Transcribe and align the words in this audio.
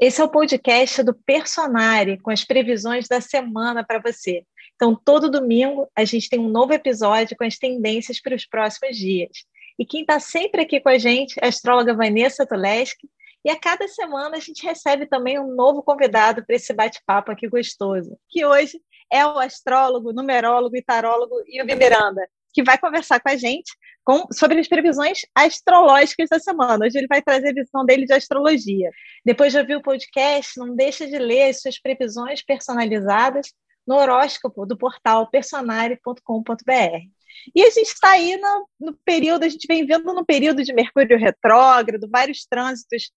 Esse 0.00 0.22
é 0.22 0.24
o 0.24 0.30
podcast 0.30 1.02
do 1.02 1.12
Personare, 1.12 2.18
com 2.22 2.30
as 2.30 2.42
previsões 2.42 3.06
da 3.06 3.20
semana 3.20 3.84
para 3.84 3.98
você. 3.98 4.46
Então, 4.74 4.96
todo 4.96 5.30
domingo 5.30 5.90
a 5.94 6.06
gente 6.06 6.30
tem 6.30 6.40
um 6.40 6.48
novo 6.48 6.72
episódio 6.72 7.36
com 7.36 7.44
as 7.44 7.58
tendências 7.58 8.18
para 8.18 8.34
os 8.34 8.46
próximos 8.46 8.96
dias. 8.96 9.44
E 9.78 9.84
quem 9.84 10.00
está 10.00 10.18
sempre 10.18 10.62
aqui 10.62 10.80
com 10.80 10.88
a 10.88 10.96
gente 10.96 11.38
é 11.38 11.44
a 11.44 11.48
astróloga 11.50 11.92
Vanessa 11.92 12.46
Tuleski. 12.46 13.10
E 13.44 13.50
a 13.50 13.60
cada 13.60 13.86
semana 13.88 14.38
a 14.38 14.40
gente 14.40 14.64
recebe 14.64 15.04
também 15.04 15.38
um 15.38 15.54
novo 15.54 15.82
convidado 15.82 16.46
para 16.46 16.56
esse 16.56 16.72
bate-papo 16.72 17.30
aqui 17.30 17.46
gostoso, 17.46 18.16
que 18.30 18.42
hoje 18.42 18.80
é 19.12 19.26
o 19.26 19.38
astrólogo, 19.38 20.14
numerólogo 20.14 20.74
e 20.76 20.82
tarólogo 20.82 21.34
Yubi 21.46 21.74
Miranda, 21.74 22.26
que 22.52 22.62
vai 22.62 22.78
conversar 22.78 23.20
com 23.20 23.28
a 23.28 23.36
gente 23.36 23.72
com, 24.04 24.26
sobre 24.32 24.58
as 24.60 24.68
previsões 24.68 25.20
astrológicas 25.34 26.28
da 26.28 26.38
semana. 26.38 26.84
Hoje 26.84 26.98
ele 26.98 27.06
vai 27.06 27.22
trazer 27.22 27.50
a 27.50 27.54
visão 27.54 27.84
dele 27.84 28.06
de 28.06 28.12
astrologia. 28.12 28.90
Depois 29.24 29.52
de 29.52 29.58
ouvir 29.58 29.76
o 29.76 29.82
podcast, 29.82 30.58
não 30.58 30.74
deixa 30.74 31.06
de 31.06 31.18
ler 31.18 31.50
as 31.50 31.60
suas 31.60 31.80
previsões 31.80 32.42
personalizadas 32.42 33.52
no 33.86 33.96
horóscopo 33.96 34.66
do 34.66 34.76
portal 34.76 35.28
personare.com.br. 35.30 37.08
E 37.54 37.62
a 37.62 37.70
gente 37.70 37.88
está 37.88 38.10
aí 38.10 38.36
no, 38.36 38.68
no, 38.80 38.98
período, 39.04 39.44
a 39.44 39.48
gente 39.48 39.66
vem 39.66 39.86
vendo 39.86 40.12
no 40.12 40.24
período 40.24 40.62
de 40.62 40.72
Mercúrio 40.72 41.18
retrógrado, 41.18 42.08
vários 42.10 42.44
trânsitos 42.44 43.10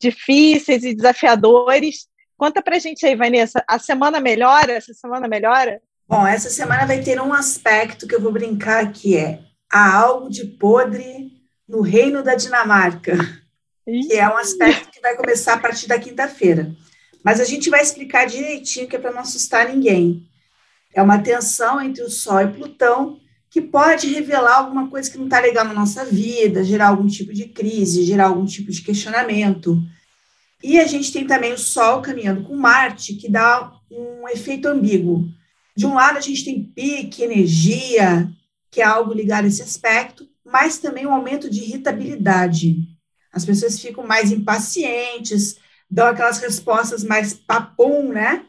difíceis 0.00 0.84
e 0.84 0.94
desafiadores. 0.94 2.06
Conta 2.36 2.62
pra 2.62 2.78
gente 2.78 3.06
aí, 3.06 3.16
Vanessa, 3.16 3.64
a 3.66 3.78
semana 3.78 4.20
melhora? 4.20 4.72
Essa 4.72 4.92
semana 4.92 5.28
melhora? 5.28 5.80
Bom, 6.06 6.26
essa 6.26 6.50
semana 6.50 6.86
vai 6.86 7.00
ter 7.00 7.18
um 7.18 7.32
aspecto 7.32 8.06
que 8.06 8.14
eu 8.14 8.20
vou 8.20 8.30
brincar 8.30 8.92
que 8.92 9.16
é 9.16 9.40
há 9.72 9.96
algo 9.96 10.28
de 10.28 10.44
podre 10.44 11.32
no 11.66 11.80
reino 11.80 12.22
da 12.22 12.34
Dinamarca, 12.34 13.16
que 13.84 14.12
é 14.12 14.28
um 14.28 14.36
aspecto 14.36 14.90
que 14.90 15.00
vai 15.00 15.16
começar 15.16 15.54
a 15.54 15.58
partir 15.58 15.88
da 15.88 15.98
quinta-feira. 15.98 16.70
Mas 17.24 17.40
a 17.40 17.44
gente 17.44 17.70
vai 17.70 17.80
explicar 17.80 18.26
direitinho 18.26 18.86
que 18.86 18.96
é 18.96 18.98
para 18.98 19.12
não 19.12 19.20
assustar 19.20 19.66
ninguém. 19.66 20.28
É 20.92 21.00
uma 21.00 21.18
tensão 21.18 21.80
entre 21.80 22.02
o 22.02 22.10
Sol 22.10 22.42
e 22.42 22.52
Plutão 22.52 23.18
que 23.48 23.62
pode 23.62 24.12
revelar 24.12 24.58
alguma 24.58 24.90
coisa 24.90 25.10
que 25.10 25.16
não 25.16 25.24
está 25.24 25.40
legal 25.40 25.64
na 25.64 25.72
nossa 25.72 26.04
vida, 26.04 26.62
gerar 26.62 26.88
algum 26.88 27.06
tipo 27.06 27.32
de 27.32 27.46
crise, 27.46 28.04
gerar 28.04 28.26
algum 28.26 28.44
tipo 28.44 28.70
de 28.70 28.82
questionamento. 28.82 29.82
E 30.62 30.78
a 30.78 30.86
gente 30.86 31.10
tem 31.10 31.26
também 31.26 31.54
o 31.54 31.58
Sol 31.58 32.02
caminhando 32.02 32.42
com 32.42 32.56
Marte, 32.56 33.14
que 33.14 33.30
dá 33.30 33.72
um 33.90 34.28
efeito 34.28 34.68
ambíguo. 34.68 35.26
De 35.76 35.86
um 35.86 35.94
lado, 35.94 36.18
a 36.18 36.20
gente 36.20 36.44
tem 36.44 36.62
pique, 36.62 37.22
energia, 37.22 38.28
que 38.70 38.80
é 38.80 38.84
algo 38.84 39.12
ligado 39.12 39.44
a 39.44 39.48
esse 39.48 39.62
aspecto, 39.62 40.28
mas 40.44 40.78
também 40.78 41.06
um 41.06 41.12
aumento 41.12 41.50
de 41.50 41.60
irritabilidade. 41.60 42.76
As 43.32 43.44
pessoas 43.44 43.78
ficam 43.78 44.06
mais 44.06 44.30
impacientes, 44.30 45.56
dão 45.90 46.06
aquelas 46.06 46.38
respostas 46.38 47.02
mais 47.02 47.34
papum, 47.34 48.12
né? 48.12 48.46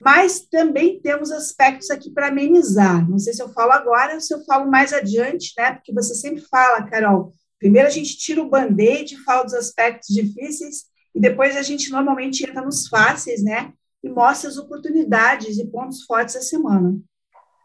Mas 0.00 0.40
também 0.40 1.00
temos 1.00 1.32
aspectos 1.32 1.90
aqui 1.90 2.10
para 2.10 2.28
amenizar. 2.28 3.08
Não 3.08 3.18
sei 3.18 3.32
se 3.32 3.42
eu 3.42 3.48
falo 3.52 3.72
agora 3.72 4.14
ou 4.14 4.20
se 4.20 4.34
eu 4.34 4.44
falo 4.44 4.70
mais 4.70 4.92
adiante, 4.92 5.52
né? 5.56 5.72
Porque 5.72 5.92
você 5.92 6.14
sempre 6.14 6.42
fala, 6.42 6.82
Carol. 6.82 7.32
Primeiro 7.58 7.88
a 7.88 7.90
gente 7.90 8.18
tira 8.18 8.42
o 8.42 8.48
band-aid, 8.48 9.16
fala 9.24 9.44
dos 9.44 9.54
aspectos 9.54 10.14
difíceis, 10.14 10.84
e 11.14 11.20
depois 11.20 11.56
a 11.56 11.62
gente 11.62 11.90
normalmente 11.90 12.44
entra 12.44 12.62
nos 12.62 12.88
fáceis, 12.88 13.42
né? 13.42 13.72
E 14.04 14.08
mostra 14.10 14.50
as 14.50 14.58
oportunidades 14.58 15.58
e 15.58 15.66
pontos 15.66 16.02
fortes 16.02 16.34
da 16.34 16.42
semana. 16.42 16.94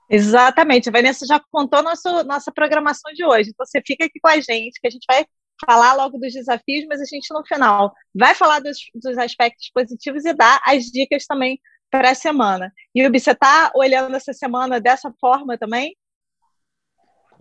Exatamente, 0.09 0.89
a 0.89 0.91
Vanessa 0.91 1.25
já 1.27 1.39
contou 1.51 1.83
nosso, 1.83 2.23
nossa 2.23 2.51
programação 2.51 3.13
de 3.13 3.23
hoje, 3.23 3.49
então 3.49 3.65
você 3.65 3.81
fica 3.85 4.05
aqui 4.05 4.19
com 4.19 4.29
a 4.29 4.39
gente, 4.39 4.79
que 4.81 4.87
a 4.87 4.89
gente 4.89 5.05
vai 5.07 5.25
falar 5.63 5.93
logo 5.93 6.17
dos 6.17 6.33
desafios, 6.33 6.85
mas 6.87 7.01
a 7.01 7.05
gente 7.05 7.31
no 7.31 7.45
final 7.45 7.93
vai 8.15 8.33
falar 8.33 8.61
dos, 8.61 8.77
dos 8.95 9.17
aspectos 9.17 9.69
positivos 9.73 10.23
e 10.25 10.33
dar 10.33 10.61
as 10.65 10.85
dicas 10.85 11.25
também 11.25 11.59
para 11.91 12.11
a 12.11 12.15
semana. 12.15 12.71
E 12.95 13.07
você 13.09 13.31
está 13.31 13.71
olhando 13.75 14.15
essa 14.15 14.31
semana 14.31 14.79
dessa 14.79 15.13
forma 15.19 15.57
também? 15.57 15.95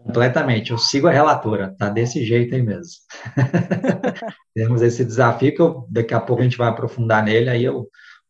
Completamente, 0.04 0.70
eu 0.70 0.78
sigo 0.78 1.06
a 1.06 1.12
relatora, 1.12 1.75
tá 1.78 1.88
desse 1.88 2.25
jeito 2.25 2.54
aí 2.54 2.62
mesmo. 2.62 2.94
Temos 4.54 4.82
esse 4.82 5.04
desafio 5.04 5.54
que 5.54 5.60
eu, 5.60 5.87
daqui 5.91 6.14
a 6.14 6.20
pouco 6.20 6.41
a 6.41 6.44
gente 6.44 6.56
vai 6.56 6.69
aprofundar 6.69 7.22
nele, 7.22 7.50
aí 7.50 7.64
eu 7.64 7.88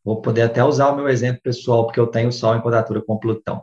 Vou 0.09 0.23
poder 0.23 0.41
até 0.41 0.65
usar 0.65 0.89
o 0.89 0.97
meu 0.97 1.07
exemplo 1.07 1.43
pessoal, 1.43 1.85
porque 1.85 2.01
eu 2.01 2.07
tenho 2.07 2.33
Sol 2.33 2.57
em 2.57 2.63
quadratura 2.63 3.03
com 3.03 3.19
Plutão. 3.19 3.63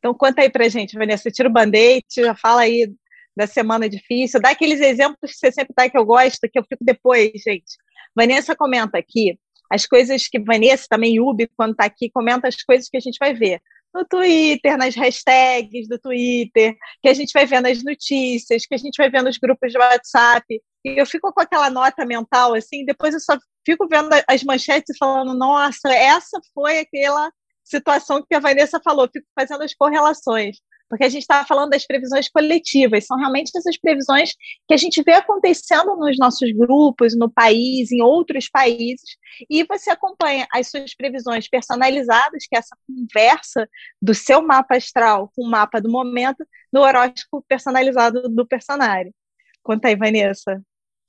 Então, 0.00 0.12
conta 0.12 0.42
aí 0.42 0.50
pra 0.50 0.68
gente, 0.68 0.98
Vanessa. 0.98 1.30
Tira 1.30 1.48
o 1.48 1.52
band-aid, 1.52 2.04
já 2.12 2.34
fala 2.34 2.62
aí 2.62 2.92
da 3.36 3.46
semana 3.46 3.88
difícil, 3.88 4.40
dá 4.40 4.50
aqueles 4.50 4.80
exemplos 4.80 5.30
que 5.30 5.36
você 5.38 5.52
sempre 5.52 5.72
dá 5.76 5.88
que 5.88 5.96
eu 5.96 6.04
gosto, 6.04 6.48
que 6.52 6.58
eu 6.58 6.64
fico 6.64 6.84
depois, 6.84 7.30
gente. 7.34 7.76
Vanessa 8.16 8.56
comenta 8.56 8.98
aqui 8.98 9.38
as 9.70 9.86
coisas 9.86 10.26
que 10.26 10.40
Vanessa, 10.40 10.86
também 10.90 11.20
Ubi, 11.20 11.48
quando 11.56 11.70
está 11.70 11.84
aqui, 11.84 12.10
comenta 12.10 12.48
as 12.48 12.60
coisas 12.60 12.88
que 12.88 12.96
a 12.96 13.00
gente 13.00 13.16
vai 13.20 13.32
ver 13.32 13.62
no 13.94 14.04
Twitter, 14.04 14.76
nas 14.76 14.94
hashtags 14.94 15.88
do 15.88 15.98
Twitter, 15.98 16.76
que 17.02 17.08
a 17.08 17.14
gente 17.14 17.32
vai 17.32 17.46
ver 17.46 17.60
nas 17.60 17.82
notícias, 17.82 18.66
que 18.66 18.74
a 18.74 18.78
gente 18.78 18.96
vai 18.96 19.10
ver 19.10 19.22
nos 19.22 19.38
grupos 19.38 19.72
de 19.72 19.78
WhatsApp. 19.78 20.44
E 20.84 21.00
eu 21.00 21.06
fico 21.06 21.32
com 21.32 21.40
aquela 21.40 21.70
nota 21.70 22.06
mental, 22.06 22.54
assim, 22.54 22.84
depois 22.84 23.14
eu 23.14 23.20
só 23.20 23.36
fico 23.66 23.86
vendo 23.88 24.08
as 24.28 24.42
manchetes 24.42 24.94
e 24.94 24.98
falando, 24.98 25.36
nossa, 25.36 25.92
essa 25.92 26.40
foi 26.54 26.78
aquela 26.78 27.30
situação 27.64 28.24
que 28.26 28.34
a 28.34 28.40
Vanessa 28.40 28.80
falou, 28.82 29.08
fico 29.12 29.26
fazendo 29.38 29.62
as 29.62 29.74
correlações, 29.74 30.56
porque 30.90 31.04
a 31.04 31.08
gente 31.08 31.22
está 31.22 31.44
falando 31.44 31.70
das 31.70 31.86
previsões 31.86 32.28
coletivas, 32.28 33.06
são 33.06 33.16
realmente 33.16 33.52
essas 33.56 33.78
previsões 33.78 34.32
que 34.66 34.74
a 34.74 34.76
gente 34.76 35.00
vê 35.04 35.12
acontecendo 35.12 35.94
nos 35.96 36.18
nossos 36.18 36.50
grupos, 36.52 37.16
no 37.16 37.30
país, 37.30 37.92
em 37.92 38.02
outros 38.02 38.48
países, 38.48 39.16
e 39.48 39.62
você 39.62 39.88
acompanha 39.90 40.48
as 40.52 40.68
suas 40.68 40.92
previsões 40.92 41.48
personalizadas, 41.48 42.44
que 42.48 42.56
é 42.56 42.58
essa 42.58 42.76
conversa 42.88 43.68
do 44.02 44.12
seu 44.12 44.42
mapa 44.42 44.76
astral 44.76 45.30
com 45.34 45.44
o 45.44 45.48
mapa 45.48 45.80
do 45.80 45.88
momento, 45.88 46.44
no 46.72 46.80
horóscopo 46.80 47.44
personalizado 47.48 48.28
do 48.28 48.44
personagem. 48.44 49.14
Conta 49.62 49.88
aí, 49.88 49.96
Vanessa. 49.96 50.60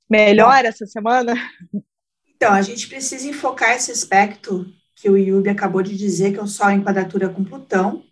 Melhor 0.08 0.64
essa 0.64 0.86
semana? 0.86 1.34
Então, 2.36 2.52
a 2.52 2.62
gente 2.62 2.86
precisa 2.86 3.28
enfocar 3.28 3.74
esse 3.74 3.90
aspecto 3.90 4.64
que 4.94 5.10
o 5.10 5.16
Yubi 5.16 5.48
acabou 5.48 5.82
de 5.82 5.96
dizer, 5.96 6.32
que 6.32 6.38
é 6.38 6.42
o 6.42 6.46
Sol 6.46 6.70
em 6.70 6.82
quadratura 6.84 7.28
com 7.28 7.42
Plutão, 7.42 8.04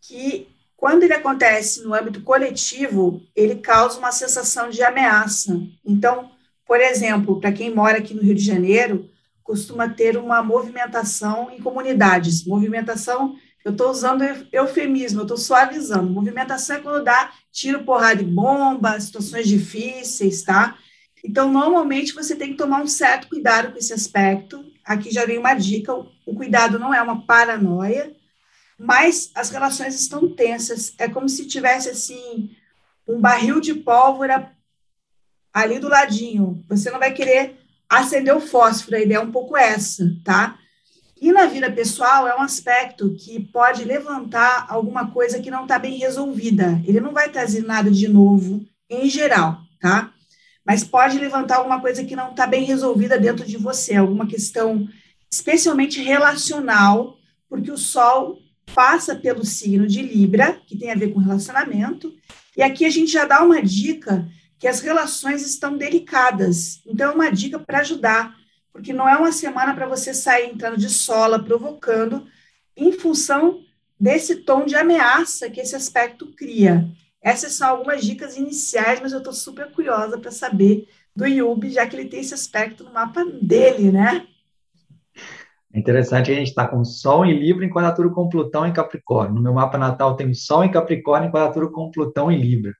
que 0.00 0.48
quando 0.84 1.04
ele 1.04 1.14
acontece 1.14 1.82
no 1.82 1.94
âmbito 1.94 2.20
coletivo, 2.20 3.22
ele 3.34 3.54
causa 3.54 3.98
uma 3.98 4.12
sensação 4.12 4.68
de 4.68 4.82
ameaça. 4.82 5.58
Então, 5.82 6.30
por 6.66 6.78
exemplo, 6.78 7.40
para 7.40 7.52
quem 7.52 7.74
mora 7.74 7.96
aqui 7.96 8.12
no 8.12 8.20
Rio 8.20 8.34
de 8.34 8.44
Janeiro, 8.44 9.08
costuma 9.42 9.88
ter 9.88 10.18
uma 10.18 10.42
movimentação 10.42 11.50
em 11.50 11.58
comunidades. 11.58 12.44
Movimentação, 12.44 13.34
eu 13.64 13.72
estou 13.72 13.90
usando 13.90 14.24
eufemismo, 14.52 15.20
eu 15.20 15.24
estou 15.24 15.38
suavizando. 15.38 16.10
Movimentação 16.10 16.76
é 16.76 16.80
quando 16.80 17.02
dá 17.02 17.30
tiro, 17.50 17.82
porrada 17.82 18.20
e 18.20 18.26
bomba, 18.26 19.00
situações 19.00 19.48
difíceis, 19.48 20.42
tá? 20.42 20.76
Então, 21.24 21.50
normalmente, 21.50 22.12
você 22.12 22.36
tem 22.36 22.50
que 22.50 22.58
tomar 22.58 22.82
um 22.82 22.86
certo 22.86 23.30
cuidado 23.30 23.72
com 23.72 23.78
esse 23.78 23.94
aspecto. 23.94 24.62
Aqui 24.84 25.10
já 25.10 25.24
vem 25.24 25.38
uma 25.38 25.54
dica: 25.54 25.94
o 25.94 26.34
cuidado 26.34 26.78
não 26.78 26.92
é 26.92 27.00
uma 27.00 27.24
paranoia, 27.24 28.14
mas 28.78 29.30
as 29.34 29.50
relações 29.50 29.94
estão 29.94 30.28
tensas. 30.34 30.94
É 30.98 31.08
como 31.08 31.28
se 31.28 31.46
tivesse, 31.46 31.90
assim, 31.90 32.50
um 33.06 33.20
barril 33.20 33.60
de 33.60 33.74
pólvora 33.74 34.52
ali 35.52 35.78
do 35.78 35.88
ladinho. 35.88 36.64
Você 36.68 36.90
não 36.90 36.98
vai 36.98 37.12
querer 37.12 37.56
acender 37.88 38.34
o 38.34 38.40
fósforo, 38.40 38.96
a 38.96 39.00
ideia 39.00 39.18
é 39.18 39.20
um 39.20 39.30
pouco 39.30 39.56
essa, 39.56 40.04
tá? 40.24 40.58
E 41.20 41.30
na 41.32 41.46
vida 41.46 41.70
pessoal 41.70 42.26
é 42.26 42.36
um 42.36 42.42
aspecto 42.42 43.14
que 43.14 43.40
pode 43.40 43.84
levantar 43.84 44.66
alguma 44.68 45.10
coisa 45.10 45.40
que 45.40 45.50
não 45.50 45.62
está 45.62 45.78
bem 45.78 45.96
resolvida. 45.96 46.80
Ele 46.84 47.00
não 47.00 47.12
vai 47.12 47.30
trazer 47.30 47.64
nada 47.64 47.90
de 47.90 48.08
novo 48.08 48.66
em 48.90 49.08
geral, 49.08 49.58
tá? 49.80 50.12
mas 50.64 50.82
pode 50.82 51.18
levantar 51.18 51.56
alguma 51.56 51.80
coisa 51.80 52.04
que 52.04 52.16
não 52.16 52.30
está 52.30 52.46
bem 52.46 52.64
resolvida 52.64 53.18
dentro 53.18 53.44
de 53.44 53.56
você, 53.56 53.94
alguma 53.94 54.26
questão 54.26 54.88
especialmente 55.30 56.00
relacional, 56.00 57.18
porque 57.48 57.70
o 57.70 57.76
Sol 57.76 58.38
passa 58.74 59.14
pelo 59.14 59.44
signo 59.44 59.86
de 59.86 60.02
Libra, 60.02 60.60
que 60.66 60.76
tem 60.76 60.90
a 60.90 60.96
ver 60.96 61.12
com 61.12 61.20
relacionamento, 61.20 62.14
e 62.56 62.62
aqui 62.62 62.84
a 62.84 62.90
gente 62.90 63.10
já 63.10 63.24
dá 63.24 63.42
uma 63.42 63.62
dica 63.62 64.28
que 64.58 64.68
as 64.68 64.80
relações 64.80 65.46
estão 65.46 65.76
delicadas. 65.76 66.80
Então, 66.86 67.10
é 67.10 67.14
uma 67.14 67.30
dica 67.30 67.58
para 67.58 67.80
ajudar, 67.80 68.34
porque 68.72 68.92
não 68.92 69.08
é 69.08 69.16
uma 69.16 69.32
semana 69.32 69.74
para 69.74 69.86
você 69.86 70.12
sair 70.12 70.50
entrando 70.50 70.76
de 70.76 70.88
sola, 70.88 71.42
provocando, 71.42 72.26
em 72.76 72.92
função 72.92 73.60
desse 73.98 74.36
tom 74.36 74.64
de 74.64 74.74
ameaça 74.74 75.48
que 75.48 75.60
esse 75.60 75.76
aspecto 75.76 76.32
cria. 76.36 76.88
Essas 77.22 77.52
são 77.52 77.68
algumas 77.68 78.04
dicas 78.04 78.36
iniciais, 78.36 79.00
mas 79.00 79.12
eu 79.12 79.18
estou 79.18 79.32
super 79.32 79.70
curiosa 79.70 80.18
para 80.18 80.30
saber 80.30 80.88
do 81.14 81.26
Yubi, 81.26 81.70
já 81.70 81.86
que 81.86 81.96
ele 81.96 82.08
tem 82.08 82.20
esse 82.20 82.34
aspecto 82.34 82.84
no 82.84 82.92
mapa 82.92 83.24
dele, 83.24 83.90
né? 83.90 84.26
É 85.74 85.78
interessante 85.80 86.30
a 86.30 86.34
gente 86.34 86.48
está 86.48 86.68
com 86.68 86.84
Sol 86.84 87.26
em 87.26 87.36
Libra 87.36 87.64
em 87.64 87.68
quadratura 87.68 88.08
com 88.08 88.28
Plutão 88.28 88.64
em 88.64 88.72
Capricórnio. 88.72 89.34
No 89.34 89.42
meu 89.42 89.52
mapa 89.52 89.76
natal 89.76 90.14
tem 90.14 90.32
Sol 90.32 90.62
em 90.62 90.70
Capricórnio 90.70 91.28
em 91.28 91.32
quadratura 91.32 91.68
com 91.68 91.90
Plutão 91.90 92.30
em 92.30 92.40
Libra. 92.40 92.72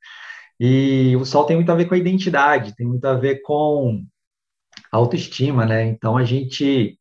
E 0.61 1.17
o 1.17 1.25
Sol 1.25 1.45
tem 1.45 1.57
muito 1.57 1.73
a 1.73 1.75
ver 1.75 1.87
com 1.87 1.95
a 1.95 1.99
identidade, 1.99 2.75
tem 2.77 2.87
muito 2.87 3.05
a 3.05 3.15
ver 3.15 3.43
com 3.43 4.05
autoestima, 4.93 5.67
né? 5.67 5.85
Então 5.85 6.17
a 6.17 6.23
gente 6.23 6.97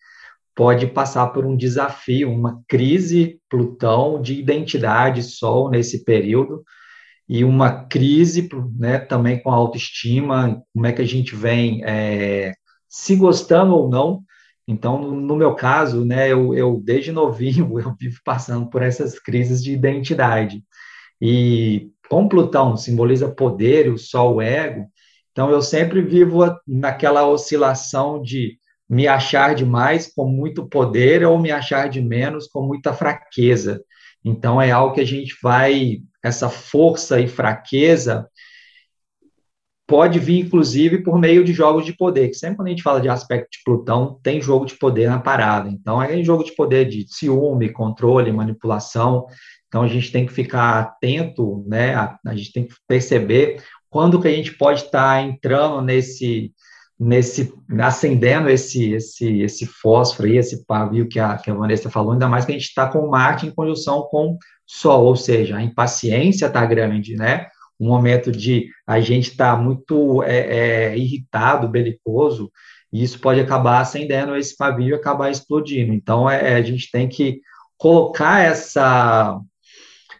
pode 0.55 0.87
passar 0.87 1.27
por 1.27 1.45
um 1.45 1.55
desafio, 1.55 2.31
uma 2.31 2.63
crise 2.67 3.39
Plutão 3.47 4.19
de 4.19 4.33
identidade 4.33 5.21
Sol 5.21 5.69
nesse 5.69 6.03
período 6.03 6.63
e 7.29 7.43
uma 7.43 7.85
crise, 7.85 8.49
né, 8.77 8.97
também 8.97 9.41
com 9.41 9.51
a 9.51 9.55
autoestima, 9.55 10.59
como 10.73 10.87
é 10.87 10.91
que 10.91 11.01
a 11.03 11.07
gente 11.07 11.35
vem 11.35 11.83
é, 11.85 12.53
se 12.89 13.15
gostando 13.15 13.75
ou 13.75 13.87
não. 13.87 14.23
Então, 14.67 15.01
no, 15.11 15.35
meu 15.35 15.55
caso, 15.55 16.05
né, 16.05 16.31
eu, 16.31 16.53
eu, 16.53 16.81
desde 16.83 17.11
novinho 17.11 17.79
eu 17.79 17.95
vivo 17.99 18.19
passando 18.23 18.69
por 18.69 18.81
essas 18.81 19.19
crises 19.19 19.63
de 19.63 19.73
identidade. 19.73 20.63
E 21.21 21.89
com 22.09 22.27
Plutão 22.27 22.77
simboliza 22.77 23.29
poder, 23.29 23.91
o 23.91 23.97
Sol 23.97 24.35
o 24.35 24.41
ego, 24.41 24.87
então 25.31 25.49
eu 25.49 25.61
sempre 25.61 26.01
vivo 26.01 26.39
naquela 26.67 27.27
oscilação 27.27 28.21
de 28.21 28.57
me 28.87 29.07
achar 29.07 29.55
demais 29.55 30.11
com 30.13 30.27
muito 30.27 30.67
poder 30.67 31.25
ou 31.25 31.39
me 31.39 31.51
achar 31.51 31.89
de 31.89 32.01
menos 32.01 32.47
com 32.47 32.61
muita 32.61 32.93
fraqueza. 32.93 33.83
Então 34.23 34.61
é 34.61 34.71
algo 34.71 34.93
que 34.93 35.01
a 35.01 35.05
gente 35.05 35.35
vai 35.41 36.01
essa 36.23 36.49
força 36.49 37.19
e 37.19 37.27
fraqueza 37.27 38.29
pode 39.93 40.17
vir, 40.17 40.39
inclusive, 40.39 41.03
por 41.03 41.19
meio 41.19 41.43
de 41.43 41.53
jogos 41.53 41.85
de 41.85 41.95
poder, 41.95 42.29
que 42.29 42.33
sempre 42.33 42.55
quando 42.55 42.65
a 42.65 42.71
gente 42.71 42.81
fala 42.81 42.99
de 42.99 43.07
aspecto 43.07 43.47
de 43.51 43.59
Plutão, 43.63 44.19
tem 44.23 44.41
jogo 44.41 44.65
de 44.65 44.73
poder 44.73 45.07
na 45.07 45.19
parada. 45.19 45.69
Então, 45.69 46.01
é 46.01 46.23
jogo 46.23 46.43
de 46.43 46.55
poder 46.55 46.89
de 46.89 47.05
ciúme, 47.07 47.69
controle, 47.69 48.31
manipulação. 48.31 49.27
Então, 49.67 49.83
a 49.83 49.87
gente 49.87 50.11
tem 50.11 50.25
que 50.25 50.33
ficar 50.33 50.79
atento, 50.79 51.63
né? 51.67 51.93
A, 51.93 52.17
a 52.25 52.35
gente 52.35 52.51
tem 52.51 52.65
que 52.65 52.73
perceber 52.87 53.61
quando 53.87 54.19
que 54.19 54.27
a 54.27 54.31
gente 54.31 54.53
pode 54.57 54.81
estar 54.81 55.21
entrando 55.21 55.79
nesse, 55.83 56.51
nesse 56.99 57.53
acendendo 57.79 58.49
esse, 58.49 58.93
esse, 58.93 59.41
esse 59.41 59.67
fósforo 59.67 60.27
e 60.27 60.39
esse 60.39 60.65
pavio 60.65 61.07
que 61.07 61.19
a, 61.19 61.37
que 61.37 61.51
a 61.51 61.53
Vanessa 61.53 61.91
falou, 61.91 62.13
ainda 62.13 62.27
mais 62.27 62.45
que 62.45 62.51
a 62.51 62.55
gente 62.55 62.67
está 62.67 62.87
com 62.89 63.07
Marte 63.11 63.45
em 63.45 63.51
conjunção 63.51 64.07
com 64.09 64.39
Sol, 64.65 65.05
ou 65.05 65.15
seja, 65.15 65.57
a 65.57 65.61
impaciência 65.61 66.47
está 66.47 66.65
grande, 66.65 67.15
né? 67.15 67.45
Um 67.83 67.87
momento 67.87 68.31
de 68.31 68.69
a 68.87 68.99
gente 68.99 69.31
estar 69.31 69.55
tá 69.55 69.61
muito 69.61 70.23
é, 70.23 70.91
é, 70.91 70.97
irritado, 70.97 71.67
belicoso, 71.67 72.51
e 72.91 73.03
isso 73.03 73.19
pode 73.19 73.39
acabar 73.39 73.81
acendendo 73.81 74.35
esse 74.35 74.55
pavio 74.55 74.89
e 74.89 74.93
acabar 74.93 75.29
explodindo. 75.29 75.93
Então, 75.93 76.29
é, 76.29 76.51
é, 76.51 76.55
a 76.55 76.61
gente 76.61 76.89
tem 76.91 77.09
que 77.09 77.41
colocar 77.77 78.41
essa 78.41 79.39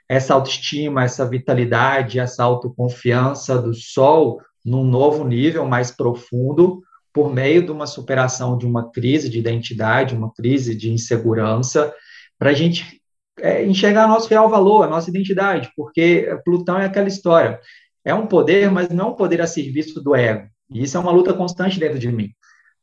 essa 0.10 0.33
autoestima, 0.33 1.06
essa 1.06 1.27
vitalidade, 1.27 2.19
essa 2.19 2.44
autoconfiança 2.44 3.60
do 3.60 3.74
Sol 3.74 4.39
num 4.63 4.83
novo 4.83 5.24
nível 5.24 5.65
mais 5.65 5.89
profundo 5.92 6.83
por 7.13 7.33
meio 7.33 7.63
de 7.63 7.71
uma 7.71 7.88
superação 7.88 8.57
de 8.57 8.65
uma 8.65 8.92
crise 8.92 9.30
de 9.30 9.39
identidade, 9.39 10.15
uma 10.15 10.33
crise 10.33 10.75
de 10.75 10.92
insegurança, 10.92 11.94
para 12.38 12.50
a 12.50 12.54
gente 12.54 13.03
é, 13.40 13.66
enxergar 13.66 14.08
nosso 14.08 14.30
real 14.30 14.50
valor, 14.50 14.84
a 14.84 14.90
nossa 14.90 15.10
identidade, 15.10 15.72
porque 15.76 16.28
Plutão 16.46 16.78
é 16.78 16.86
aquela 16.86 17.08
história. 17.08 17.60
É 18.06 18.14
um 18.14 18.28
poder, 18.28 18.70
mas 18.72 18.90
não 18.90 19.06
é 19.06 19.10
um 19.10 19.16
poder 19.16 19.42
a 19.42 19.48
serviço 19.48 20.02
do 20.02 20.16
ego. 20.16 20.48
E 20.72 20.84
isso 20.84 20.98
é 20.98 21.00
uma 21.00 21.12
luta 21.12 21.34
constante 21.34 21.80
dentro 21.80 22.00
de 22.00 22.12
mim, 22.12 22.30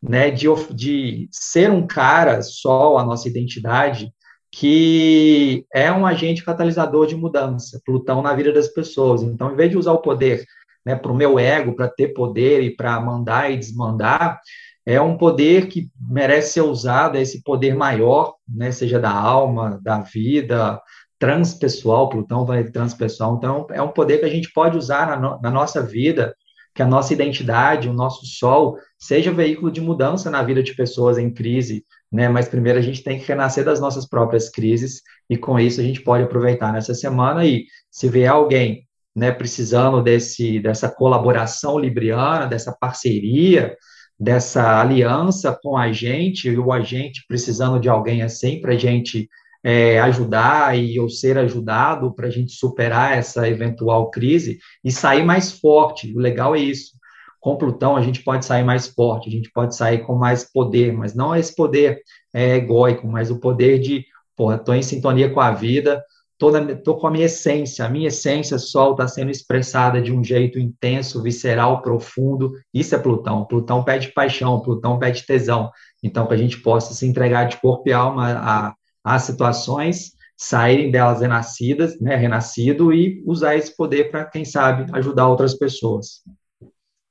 né? 0.03 0.31
De, 0.31 0.47
de 0.75 1.29
ser 1.31 1.71
um 1.71 1.87
cara, 1.87 2.43
sol, 2.43 2.99
a 2.99 3.05
nossa 3.05 3.29
identidade, 3.29 4.13
que 4.53 5.65
é 5.73 5.93
um 5.93 6.07
agente 6.07 6.45
catalisador 6.45 7.07
de 7.07 7.17
mudança, 7.17 7.81
Plutão 7.85 8.23
na 8.23 8.35
vida 8.35 8.53
das 8.53 8.69
pessoas. 8.69 9.23
Então, 9.23 9.53
em 9.53 9.57
vez 9.57 9.71
de 9.71 9.79
usar 9.79 9.93
o 9.93 10.03
poder 10.03 10.45
né, 10.85 10.97
para 10.97 11.13
o 11.13 11.17
meu 11.17 11.39
ego, 11.39 11.75
para 11.75 11.89
ter 11.89 12.09
poder 12.09 12.63
e 12.63 12.75
para 12.75 13.01
mandar 13.01 13.51
e 13.51 13.57
desmandar, 13.57 14.41
é 14.87 15.01
um 15.01 15.17
poder 15.17 15.69
que 15.69 15.91
merece 16.01 16.55
ser 16.55 16.63
usado, 16.63 17.17
é 17.17 17.23
esse 17.23 17.43
poder 17.43 17.75
maior, 17.75 18.35
né, 18.49 18.73
seja 18.73 18.99
da 18.99 19.13
alma, 19.13 19.79
da 19.83 20.01
vida, 20.01 20.81
transpessoal, 21.19 22.09
Plutão 22.09 22.47
vai 22.47 22.65
transpessoal, 22.65 23.37
então 23.37 23.67
é 23.71 23.83
um 23.83 23.93
poder 23.93 24.19
que 24.19 24.25
a 24.25 24.31
gente 24.31 24.51
pode 24.53 24.77
usar 24.77 25.07
na, 25.07 25.17
no, 25.17 25.41
na 25.41 25.51
nossa 25.51 25.83
vida, 25.83 26.35
que 26.75 26.83
a 26.83 26.87
nossa 26.87 27.13
identidade, 27.13 27.89
o 27.89 27.93
nosso 27.93 28.25
sol, 28.27 28.79
seja 28.99 29.33
veículo 29.33 29.71
de 29.71 29.81
mudança 29.81 30.31
na 30.31 30.43
vida 30.43 30.63
de 30.63 30.75
pessoas 30.75 31.19
em 31.19 31.33
crise, 31.33 31.85
né? 32.11 32.29
Mas 32.29 32.49
primeiro 32.49 32.79
a 32.79 32.83
gente 32.83 33.03
tem 33.03 33.19
que 33.19 33.27
renascer 33.27 33.65
das 33.65 33.81
nossas 33.81 34.09
próprias 34.09 34.49
crises 34.49 35.03
e 35.29 35.37
com 35.37 35.59
isso 35.59 35.81
a 35.81 35.85
gente 35.85 36.01
pode 36.01 36.25
aproveitar 36.25 36.73
nessa 36.73 36.95
semana 36.95 37.45
e 37.45 37.67
se 37.91 38.09
vier 38.09 38.31
alguém, 38.31 38.87
né, 39.15 39.31
precisando 39.33 40.03
desse 40.03 40.61
dessa 40.61 40.89
colaboração 40.89 41.79
libriana, 41.79 42.47
dessa 42.47 42.73
parceria, 42.73 43.77
dessa 44.21 44.79
aliança 44.79 45.59
com 45.63 45.79
a 45.79 45.91
gente 45.91 46.49
e 46.49 46.59
o 46.59 46.71
agente 46.71 47.25
precisando 47.27 47.81
de 47.81 47.89
alguém 47.89 48.21
assim 48.21 48.61
para 48.61 48.75
a 48.75 48.77
gente 48.77 49.31
é, 49.65 49.99
ajudar 50.01 50.79
e 50.79 51.01
ou 51.01 51.09
ser 51.09 51.39
ajudado 51.39 52.13
para 52.13 52.27
a 52.27 52.31
gente 52.31 52.53
superar 52.53 53.17
essa 53.17 53.49
eventual 53.49 54.11
crise 54.11 54.59
e 54.85 54.93
sair 54.93 55.25
mais 55.25 55.53
forte. 55.53 56.15
O 56.15 56.19
legal 56.19 56.55
é 56.55 56.59
isso. 56.59 56.99
Com 57.41 57.57
Plutão 57.57 57.97
a 57.97 58.03
gente 58.03 58.23
pode 58.23 58.45
sair 58.45 58.63
mais 58.63 58.89
forte, 58.89 59.31
a 59.31 59.33
gente 59.33 59.51
pode 59.51 59.75
sair 59.75 60.05
com 60.05 60.15
mais 60.15 60.45
poder, 60.45 60.93
mas 60.93 61.15
não 61.15 61.35
esse 61.35 61.55
poder 61.55 62.03
é, 62.35 62.57
egóico, 62.57 63.09
mas 63.09 63.31
o 63.31 63.41
poder 63.41 63.79
de, 63.79 64.05
porra, 64.37 64.57
estou 64.57 64.75
em 64.75 64.83
sintonia 64.83 65.31
com 65.31 65.41
a 65.41 65.51
vida, 65.51 66.05
estou 66.49 66.99
com 66.99 67.07
a 67.07 67.11
minha 67.11 67.27
essência, 67.27 67.85
a 67.85 67.89
minha 67.89 68.09
essência 68.09 68.59
sol 68.59 68.93
está 68.93 69.07
sendo 69.07 69.31
expressada 69.31 70.01
de 70.01 70.13
um 70.13 70.25
jeito 70.25 70.59
intenso, 70.59 71.23
visceral, 71.23 71.83
profundo, 71.83 72.53
isso 72.73 72.95
é 72.95 72.99
Plutão, 72.99 73.45
Plutão 73.45 73.85
pede 73.85 74.09
paixão, 74.13 74.61
Plutão 74.61 74.99
pede 74.99 75.27
tesão, 75.27 75.71
então 76.03 76.27
que 76.27 76.35
a 76.35 76.39
gente 76.39 76.61
possa 76.63 76.95
se 76.95 77.07
entregar 77.07 77.45
de 77.45 77.59
corpo 77.59 77.89
e 77.89 77.93
alma 77.93 78.75
a 79.05 79.19
situações, 79.19 80.13
saírem 80.37 80.91
delas 80.91 81.21
renascidas, 81.21 82.01
né, 82.01 82.17
renascido, 82.17 82.93
e 82.93 83.23
usar 83.27 83.57
esse 83.57 83.77
poder 83.77 84.11
para, 84.11 84.25
quem 84.25 84.45
sabe, 84.45 84.91
ajudar 84.95 85.29
outras 85.29 85.55
pessoas. 85.55 86.23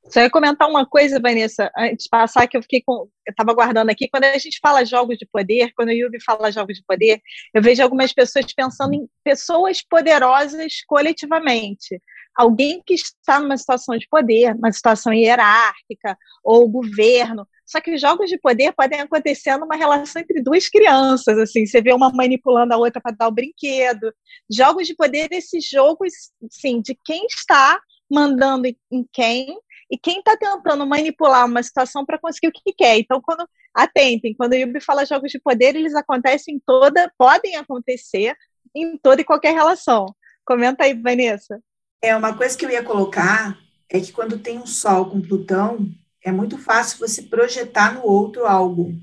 Só 0.09 0.21
ia 0.21 0.29
comentar 0.29 0.67
uma 0.67 0.85
coisa, 0.85 1.19
Vanessa, 1.19 1.71
antes 1.77 2.05
de 2.05 2.09
passar, 2.09 2.47
que 2.47 2.57
eu 2.57 2.61
fiquei 2.63 2.81
com. 2.81 3.07
Eu 3.25 3.31
estava 3.31 3.53
guardando 3.53 3.89
aqui. 3.89 4.09
Quando 4.09 4.23
a 4.23 4.37
gente 4.37 4.59
fala 4.59 4.83
jogos 4.83 5.17
de 5.17 5.27
poder, 5.31 5.71
quando 5.75 5.89
o 5.89 5.93
Yubi 5.93 6.19
fala 6.23 6.51
jogos 6.51 6.77
de 6.77 6.83
poder, 6.83 7.21
eu 7.53 7.61
vejo 7.61 7.83
algumas 7.83 8.11
pessoas 8.11 8.51
pensando 8.51 8.93
em 8.95 9.07
pessoas 9.23 9.83
poderosas 9.83 10.81
coletivamente. 10.87 12.01
Alguém 12.35 12.81
que 12.83 12.95
está 12.95 13.39
numa 13.39 13.57
situação 13.57 13.97
de 13.97 14.07
poder, 14.09 14.55
uma 14.55 14.71
situação 14.71 15.13
hierárquica, 15.13 16.17
ou 16.43 16.67
governo. 16.67 17.47
Só 17.65 17.79
que 17.79 17.93
os 17.93 18.01
jogos 18.01 18.29
de 18.29 18.39
poder 18.39 18.73
podem 18.73 19.01
acontecer 19.01 19.55
numa 19.57 19.75
relação 19.75 20.21
entre 20.21 20.41
duas 20.41 20.67
crianças, 20.67 21.37
assim, 21.37 21.67
você 21.67 21.81
vê 21.81 21.93
uma 21.93 22.11
manipulando 22.11 22.73
a 22.73 22.77
outra 22.77 22.99
para 22.99 23.15
dar 23.15 23.27
o 23.27 23.31
brinquedo. 23.31 24.11
Jogos 24.49 24.87
de 24.87 24.95
poder, 24.95 25.27
esses 25.31 25.69
jogos, 25.69 26.13
sim, 26.49 26.81
de 26.81 26.97
quem 27.05 27.27
está 27.27 27.79
mandando 28.09 28.67
em 28.67 29.05
quem 29.13 29.55
e 29.89 29.97
quem 29.97 30.19
está 30.19 30.37
tentando 30.37 30.85
manipular 30.85 31.45
uma 31.45 31.63
situação 31.63 32.05
para 32.05 32.19
conseguir 32.19 32.47
o 32.47 32.51
que 32.51 32.73
quer. 32.73 32.99
Então, 32.99 33.19
quando 33.21 33.47
atentem, 33.73 34.35
quando 34.35 34.53
o 34.53 34.55
Yubi 34.55 34.79
fala 34.79 35.05
jogos 35.05 35.31
de 35.31 35.39
poder, 35.39 35.75
eles 35.75 35.95
acontecem 35.95 36.55
em 36.55 36.59
toda, 36.59 37.11
podem 37.17 37.55
acontecer 37.55 38.35
em 38.75 38.97
toda 38.97 39.21
e 39.21 39.25
qualquer 39.25 39.53
relação. 39.53 40.05
Comenta 40.45 40.83
aí, 40.83 40.93
Vanessa. 40.93 41.59
É 42.01 42.15
uma 42.15 42.35
coisa 42.35 42.57
que 42.57 42.65
eu 42.65 42.69
ia 42.69 42.83
colocar 42.83 43.57
é 43.89 43.99
que 43.99 44.11
quando 44.11 44.37
tem 44.37 44.59
um 44.59 44.67
Sol 44.67 45.09
com 45.09 45.19
Plutão, 45.19 45.89
é 46.23 46.31
muito 46.31 46.57
fácil 46.57 46.99
você 46.99 47.23
projetar 47.23 47.95
no 47.95 48.05
outro 48.05 48.45
algo. 48.45 48.93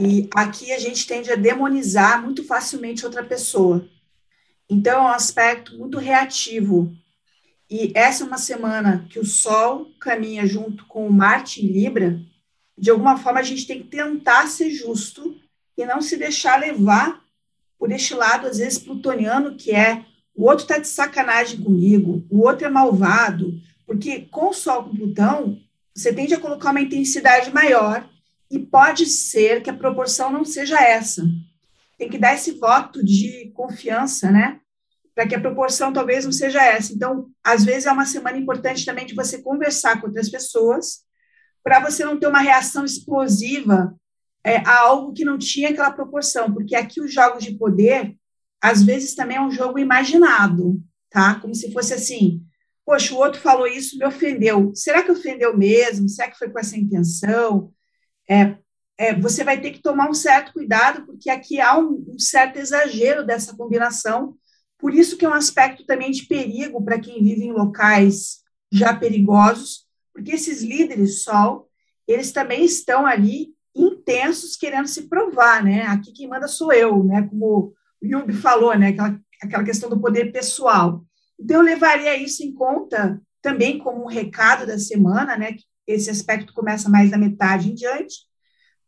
E 0.00 0.28
aqui 0.34 0.72
a 0.72 0.78
gente 0.78 1.06
tende 1.06 1.30
a 1.30 1.36
demonizar 1.36 2.22
muito 2.22 2.44
facilmente 2.44 3.04
outra 3.04 3.22
pessoa. 3.22 3.86
Então, 4.68 5.00
é 5.00 5.02
um 5.02 5.08
aspecto 5.08 5.76
muito 5.78 5.98
reativo. 5.98 6.92
E 7.70 7.90
essa 7.94 8.22
é 8.22 8.26
uma 8.26 8.38
semana 8.38 9.06
que 9.10 9.18
o 9.18 9.24
Sol 9.24 9.90
caminha 10.00 10.46
junto 10.46 10.86
com 10.86 11.06
o 11.06 11.12
Marte 11.12 11.64
em 11.64 11.68
Libra. 11.68 12.20
De 12.78 12.90
alguma 12.90 13.16
forma, 13.16 13.40
a 13.40 13.42
gente 13.42 13.66
tem 13.66 13.82
que 13.82 13.88
tentar 13.88 14.46
ser 14.46 14.70
justo 14.70 15.36
e 15.76 15.84
não 15.84 16.00
se 16.00 16.16
deixar 16.16 16.60
levar 16.60 17.24
por 17.78 17.90
este 17.90 18.14
lado, 18.14 18.46
às 18.46 18.58
vezes, 18.58 18.78
plutoniano, 18.78 19.56
que 19.56 19.72
é 19.72 20.04
o 20.34 20.44
outro 20.44 20.64
está 20.64 20.78
de 20.78 20.86
sacanagem 20.86 21.60
comigo, 21.60 22.24
o 22.30 22.42
outro 22.46 22.66
é 22.66 22.70
malvado, 22.70 23.58
porque 23.86 24.22
com 24.30 24.50
o 24.50 24.52
Sol 24.52 24.84
com 24.84 24.96
Plutão, 24.96 25.58
você 25.94 26.12
tende 26.12 26.34
a 26.34 26.40
colocar 26.40 26.70
uma 26.70 26.80
intensidade 26.80 27.52
maior 27.52 28.06
e 28.50 28.58
pode 28.58 29.06
ser 29.06 29.62
que 29.62 29.70
a 29.70 29.74
proporção 29.74 30.30
não 30.30 30.44
seja 30.44 30.78
essa. 30.78 31.26
Tem 31.98 32.08
que 32.08 32.18
dar 32.18 32.34
esse 32.34 32.52
voto 32.52 33.02
de 33.02 33.50
confiança, 33.54 34.30
né? 34.30 34.60
Para 35.16 35.26
que 35.26 35.34
a 35.34 35.40
proporção 35.40 35.94
talvez 35.94 36.26
não 36.26 36.30
seja 36.30 36.62
essa. 36.62 36.92
Então, 36.92 37.30
às 37.42 37.64
vezes 37.64 37.86
é 37.86 37.90
uma 37.90 38.04
semana 38.04 38.36
importante 38.36 38.84
também 38.84 39.06
de 39.06 39.14
você 39.14 39.40
conversar 39.40 39.98
com 39.98 40.08
outras 40.08 40.28
pessoas, 40.28 41.06
para 41.64 41.80
você 41.80 42.04
não 42.04 42.20
ter 42.20 42.26
uma 42.26 42.40
reação 42.40 42.84
explosiva 42.84 43.98
é, 44.44 44.58
a 44.58 44.82
algo 44.82 45.14
que 45.14 45.24
não 45.24 45.38
tinha 45.38 45.70
aquela 45.70 45.90
proporção, 45.90 46.52
porque 46.52 46.76
aqui 46.76 47.00
os 47.00 47.12
jogos 47.12 47.42
de 47.42 47.56
poder, 47.56 48.14
às 48.60 48.82
vezes 48.82 49.14
também 49.14 49.38
é 49.38 49.40
um 49.40 49.50
jogo 49.50 49.78
imaginado, 49.78 50.78
tá? 51.10 51.40
Como 51.40 51.54
se 51.54 51.72
fosse 51.72 51.94
assim, 51.94 52.44
poxa, 52.84 53.14
o 53.14 53.16
outro 53.16 53.40
falou 53.40 53.66
isso, 53.66 53.98
me 53.98 54.04
ofendeu. 54.04 54.70
Será 54.74 55.02
que 55.02 55.10
ofendeu 55.10 55.56
mesmo? 55.56 56.10
Será 56.10 56.30
que 56.30 56.38
foi 56.38 56.50
com 56.50 56.58
essa 56.58 56.76
intenção? 56.76 57.72
É, 58.28 58.54
é, 58.98 59.14
você 59.18 59.42
vai 59.42 59.60
ter 59.60 59.70
que 59.70 59.82
tomar 59.82 60.10
um 60.10 60.14
certo 60.14 60.52
cuidado, 60.52 61.06
porque 61.06 61.30
aqui 61.30 61.58
há 61.58 61.76
um, 61.78 62.04
um 62.06 62.18
certo 62.18 62.58
exagero 62.58 63.24
dessa 63.24 63.56
combinação. 63.56 64.36
Por 64.78 64.94
isso 64.94 65.16
que 65.16 65.24
é 65.24 65.28
um 65.28 65.34
aspecto 65.34 65.84
também 65.84 66.10
de 66.10 66.26
perigo 66.26 66.82
para 66.84 67.00
quem 67.00 67.22
vive 67.22 67.44
em 67.44 67.52
locais 67.52 68.42
já 68.70 68.94
perigosos, 68.94 69.86
porque 70.12 70.32
esses 70.32 70.62
líderes 70.62 71.22
sol, 71.22 71.68
eles 72.06 72.32
também 72.32 72.64
estão 72.64 73.06
ali 73.06 73.54
intensos 73.74 74.56
querendo 74.56 74.88
se 74.88 75.08
provar, 75.08 75.62
né? 75.62 75.82
Aqui 75.82 76.12
quem 76.12 76.28
manda 76.28 76.48
sou 76.48 76.72
eu, 76.72 77.04
né? 77.04 77.22
Como 77.28 77.74
o 78.00 78.06
Yubi 78.06 78.32
falou, 78.32 78.76
né? 78.76 78.88
Aquela, 78.88 79.20
aquela 79.42 79.64
questão 79.64 79.90
do 79.90 80.00
poder 80.00 80.32
pessoal. 80.32 81.04
Então, 81.38 81.58
eu 81.58 81.62
levaria 81.62 82.16
isso 82.16 82.42
em 82.42 82.52
conta 82.52 83.20
também 83.42 83.78
como 83.78 84.02
um 84.02 84.08
recado 84.08 84.66
da 84.66 84.78
semana, 84.78 85.36
né? 85.36 85.56
Esse 85.86 86.10
aspecto 86.10 86.52
começa 86.54 86.88
mais 86.88 87.10
da 87.10 87.18
metade 87.18 87.70
em 87.70 87.74
diante, 87.74 88.26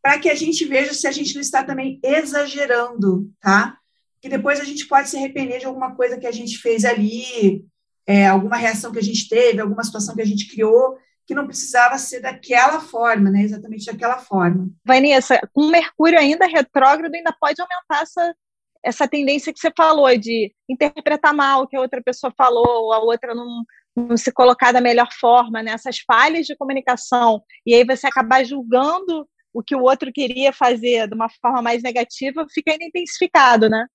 para 0.02 0.18
que 0.18 0.28
a 0.28 0.34
gente 0.34 0.64
veja 0.64 0.94
se 0.94 1.06
a 1.06 1.12
gente 1.12 1.34
não 1.34 1.42
está 1.42 1.62
também 1.62 2.00
exagerando, 2.02 3.30
tá? 3.40 3.77
Que 4.20 4.28
depois 4.28 4.60
a 4.60 4.64
gente 4.64 4.86
pode 4.86 5.08
se 5.08 5.16
arrepender 5.16 5.60
de 5.60 5.66
alguma 5.66 5.94
coisa 5.94 6.18
que 6.18 6.26
a 6.26 6.32
gente 6.32 6.58
fez 6.58 6.84
ali, 6.84 7.64
é, 8.06 8.26
alguma 8.26 8.56
reação 8.56 8.90
que 8.90 8.98
a 8.98 9.02
gente 9.02 9.28
teve, 9.28 9.60
alguma 9.60 9.84
situação 9.84 10.14
que 10.14 10.22
a 10.22 10.26
gente 10.26 10.48
criou, 10.48 10.96
que 11.26 11.34
não 11.34 11.46
precisava 11.46 11.98
ser 11.98 12.20
daquela 12.20 12.80
forma, 12.80 13.30
né? 13.30 13.42
Exatamente 13.42 13.86
daquela 13.86 14.18
forma. 14.18 14.68
Vanessa, 14.84 15.38
com 15.52 15.66
Mercúrio 15.66 16.18
ainda 16.18 16.46
retrógrado, 16.46 17.14
ainda 17.14 17.36
pode 17.38 17.60
aumentar 17.60 18.02
essa 18.02 18.34
essa 18.82 19.08
tendência 19.08 19.52
que 19.52 19.58
você 19.58 19.70
falou 19.76 20.16
de 20.16 20.54
interpretar 20.68 21.34
mal 21.34 21.62
o 21.62 21.66
que 21.66 21.76
a 21.76 21.80
outra 21.80 22.02
pessoa 22.02 22.32
falou, 22.36 22.92
a 22.92 22.98
outra 23.00 23.34
não, 23.34 23.64
não 23.96 24.16
se 24.16 24.32
colocar 24.32 24.72
da 24.72 24.80
melhor 24.80 25.08
forma, 25.12 25.62
né? 25.62 25.72
essas 25.72 25.98
falhas 26.00 26.46
de 26.46 26.56
comunicação, 26.56 27.42
e 27.66 27.74
aí 27.74 27.84
você 27.84 28.06
acabar 28.06 28.44
julgando 28.44 29.28
o 29.52 29.62
que 29.62 29.74
o 29.74 29.82
outro 29.82 30.12
queria 30.12 30.52
fazer 30.52 31.08
de 31.08 31.14
uma 31.14 31.28
forma 31.40 31.62
mais 31.62 31.82
negativa, 31.82 32.46
fica 32.52 32.72
ainda 32.72 32.84
intensificado, 32.84 33.68
né? 33.68 33.86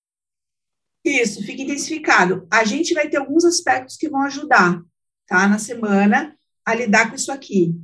Isso, 1.04 1.42
fica 1.44 1.62
intensificado. 1.62 2.46
A 2.50 2.64
gente 2.64 2.94
vai 2.94 3.08
ter 3.08 3.18
alguns 3.18 3.44
aspectos 3.44 3.96
que 3.96 4.08
vão 4.08 4.22
ajudar, 4.22 4.80
tá, 5.26 5.46
na 5.46 5.58
semana, 5.58 6.36
a 6.64 6.74
lidar 6.74 7.10
com 7.10 7.16
isso 7.16 7.30
aqui. 7.30 7.74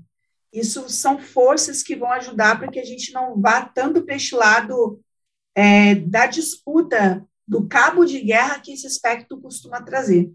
Isso 0.53 0.89
são 0.89 1.19
forças 1.19 1.83
que 1.83 1.95
vão 1.95 2.11
ajudar 2.13 2.59
para 2.59 2.71
que 2.71 2.81
a 2.81 2.85
gente 2.85 3.13
não 3.13 3.41
vá 3.41 3.63
tanto 3.63 4.03
para 4.03 4.17
este 4.17 4.35
lado 4.35 5.01
é, 5.55 5.95
da 5.95 6.27
disputa 6.27 7.25
do 7.47 7.69
cabo 7.69 8.05
de 8.05 8.21
guerra 8.21 8.61
que 8.61 8.73
esse 8.73 8.87
aspecto 8.87 9.41
costuma 9.41 9.83
trazer. 9.83 10.33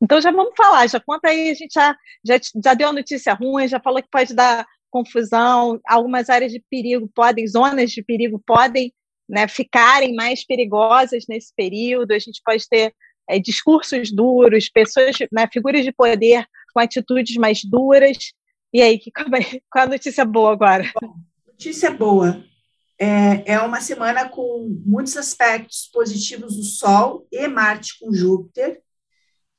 Então 0.00 0.20
já 0.20 0.32
vamos 0.32 0.54
falar, 0.56 0.88
já 0.88 0.98
conta 0.98 1.28
aí, 1.28 1.50
a 1.50 1.54
gente 1.54 1.74
já, 1.74 1.96
já, 2.24 2.40
já 2.64 2.74
deu 2.74 2.88
a 2.88 2.92
notícia 2.92 3.34
ruim, 3.34 3.68
já 3.68 3.78
falou 3.78 4.02
que 4.02 4.10
pode 4.10 4.34
dar 4.34 4.66
confusão, 4.90 5.80
algumas 5.86 6.28
áreas 6.28 6.50
de 6.50 6.60
perigo 6.68 7.08
podem, 7.14 7.46
zonas 7.46 7.90
de 7.92 8.02
perigo 8.02 8.42
podem 8.44 8.92
né, 9.32 9.48
ficarem 9.48 10.14
mais 10.14 10.44
perigosas 10.44 11.24
nesse 11.26 11.54
período, 11.56 12.12
a 12.12 12.18
gente 12.18 12.42
pode 12.44 12.68
ter 12.68 12.94
é, 13.26 13.38
discursos 13.38 14.12
duros, 14.12 14.68
pessoas, 14.68 15.16
né, 15.32 15.48
figuras 15.50 15.82
de 15.82 15.90
poder 15.90 16.46
com 16.74 16.80
atitudes 16.80 17.36
mais 17.36 17.64
duras. 17.64 18.32
E 18.72 18.82
aí, 18.82 19.00
qual 19.70 19.82
é 19.82 19.86
a 19.86 19.88
notícia 19.88 20.24
boa 20.26 20.52
agora? 20.52 20.92
Bom, 21.00 21.14
notícia 21.46 21.90
boa 21.90 22.44
é, 23.02 23.54
é 23.54 23.60
uma 23.60 23.80
semana 23.80 24.28
com 24.28 24.80
muitos 24.84 25.16
aspectos 25.16 25.88
positivos 25.92 26.54
do 26.54 26.62
Sol 26.62 27.26
e 27.32 27.48
Marte 27.48 27.98
com 27.98 28.12
Júpiter, 28.12 28.80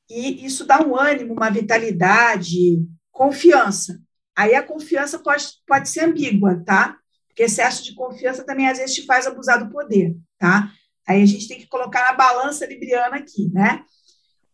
e 0.09 0.45
isso 0.45 0.65
dá 0.65 0.81
um 0.81 0.95
ânimo, 0.95 1.33
uma 1.33 1.49
vitalidade, 1.49 2.85
confiança. 3.11 3.99
Aí 4.35 4.53
a 4.53 4.63
confiança 4.63 5.19
pode, 5.19 5.45
pode 5.67 5.89
ser 5.89 6.05
ambígua, 6.05 6.63
tá? 6.63 6.97
Porque 7.33 7.43
excesso 7.43 7.83
de 7.83 7.95
confiança 7.95 8.43
também 8.43 8.69
às 8.69 8.77
vezes 8.77 8.93
te 8.93 9.05
faz 9.07 9.25
abusar 9.25 9.63
do 9.63 9.71
poder, 9.71 10.15
tá? 10.37 10.71
Aí 11.07 11.21
a 11.21 11.25
gente 11.25 11.47
tem 11.47 11.57
que 11.57 11.67
colocar 11.67 12.01
na 12.01 12.13
balança 12.13 12.65
libriana 12.65 13.17
aqui, 13.17 13.49
né? 13.51 13.83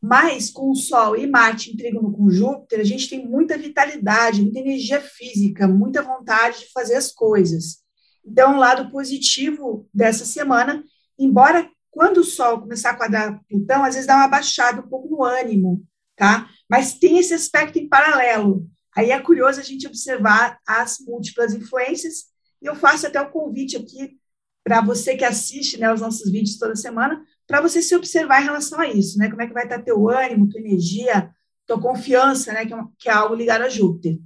Mas 0.01 0.49
com 0.49 0.71
o 0.71 0.75
Sol 0.75 1.17
e 1.17 1.27
Marte 1.27 1.71
em 1.71 1.75
trígono 1.75 2.11
com 2.13 2.29
Júpiter, 2.29 2.79
a 2.79 2.85
gente 2.85 3.09
tem 3.09 3.27
muita 3.27 3.57
vitalidade, 3.57 4.41
muita 4.41 4.59
energia 4.59 5.01
física, 5.01 5.67
muita 5.67 6.01
vontade 6.01 6.59
de 6.59 6.71
fazer 6.71 6.95
as 6.95 7.11
coisas. 7.11 7.79
Então, 8.25 8.53
um 8.53 8.59
lado 8.59 8.89
positivo 8.89 9.87
dessa 9.93 10.23
semana, 10.23 10.81
embora 11.17 11.69
quando 11.91 12.19
o 12.19 12.23
Sol 12.23 12.61
começar 12.61 12.91
a 12.91 12.95
quadrar 12.95 13.41
Plutão, 13.49 13.83
às 13.83 13.95
vezes 13.95 14.07
dá 14.07 14.15
uma 14.15 14.27
baixada 14.29 14.79
um 14.79 14.87
pouco 14.87 15.09
no 15.09 15.21
ânimo, 15.21 15.83
tá? 16.15 16.49
Mas 16.69 16.93
tem 16.93 17.19
esse 17.19 17.33
aspecto 17.33 17.77
em 17.77 17.89
paralelo. 17.89 18.65
Aí 18.95 19.11
é 19.11 19.19
curioso 19.19 19.59
a 19.59 19.63
gente 19.63 19.85
observar 19.85 20.59
as 20.65 20.97
múltiplas 20.99 21.53
influências, 21.53 22.25
e 22.61 22.65
eu 22.65 22.75
faço 22.75 23.07
até 23.07 23.21
o 23.21 23.29
convite 23.29 23.77
aqui 23.77 24.17
para 24.63 24.81
você 24.81 25.15
que 25.15 25.23
assiste 25.23 25.79
né, 25.79 25.91
os 25.91 26.01
nossos 26.01 26.29
vídeos 26.29 26.57
toda 26.57 26.75
semana, 26.75 27.23
para 27.47 27.61
você 27.61 27.81
se 27.81 27.95
observar 27.95 28.41
em 28.41 28.45
relação 28.45 28.79
a 28.79 28.87
isso, 28.87 29.17
né? 29.17 29.29
Como 29.29 29.41
é 29.41 29.47
que 29.47 29.53
vai 29.53 29.63
estar 29.63 29.81
teu 29.81 30.07
ânimo, 30.09 30.47
tua 30.47 30.59
energia, 30.59 31.33
tua 31.65 31.81
confiança, 31.81 32.53
né? 32.53 32.65
Que 32.65 32.73
é, 32.73 32.77
que 32.99 33.09
é 33.09 33.11
algo 33.11 33.33
ligado 33.33 33.63
a 33.63 33.69
Júpiter. 33.69 34.19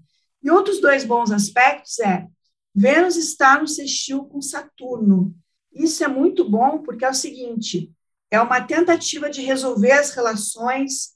E 0.43 0.51
outros 0.51 0.81
dois 0.81 1.05
bons 1.05 1.31
aspectos 1.31 1.99
é 1.99 2.27
Vênus 2.75 3.15
está 3.15 3.59
no 3.59 3.67
sextil 3.67 4.25
com 4.25 4.41
Saturno. 4.41 5.33
Isso 5.71 6.03
é 6.03 6.07
muito 6.07 6.49
bom 6.49 6.79
porque 6.79 7.05
é 7.05 7.09
o 7.09 7.13
seguinte: 7.13 7.91
é 8.29 8.41
uma 8.41 8.61
tentativa 8.61 9.29
de 9.29 9.41
resolver 9.41 9.91
as 9.91 10.11
relações, 10.11 11.13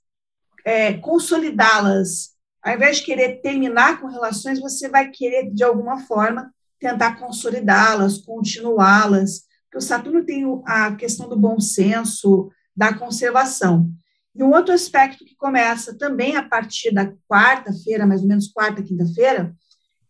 é, 0.63 0.93
consolidá-las. 0.93 2.35
Ao 2.61 2.73
invés 2.73 2.97
de 2.97 3.03
querer 3.03 3.41
terminar 3.41 3.99
com 3.99 4.07
relações, 4.07 4.59
você 4.59 4.87
vai 4.87 5.09
querer, 5.09 5.51
de 5.51 5.63
alguma 5.63 5.99
forma, 5.99 6.53
tentar 6.79 7.19
consolidá-las, 7.19 8.17
continuá-las. 8.17 9.41
Porque 9.63 9.77
o 9.77 9.81
Saturno 9.81 10.25
tem 10.25 10.43
a 10.65 10.95
questão 10.95 11.27
do 11.27 11.37
bom 11.37 11.59
senso, 11.59 12.49
da 12.75 12.93
conservação. 12.93 13.91
E 14.35 14.43
um 14.43 14.53
outro 14.53 14.73
aspecto 14.73 15.25
que 15.25 15.35
começa 15.35 15.97
também 15.97 16.35
a 16.35 16.43
partir 16.47 16.91
da 16.91 17.11
quarta-feira, 17.27 18.05
mais 18.05 18.21
ou 18.21 18.27
menos 18.27 18.49
quarta, 18.49 18.83
quinta-feira, 18.83 19.55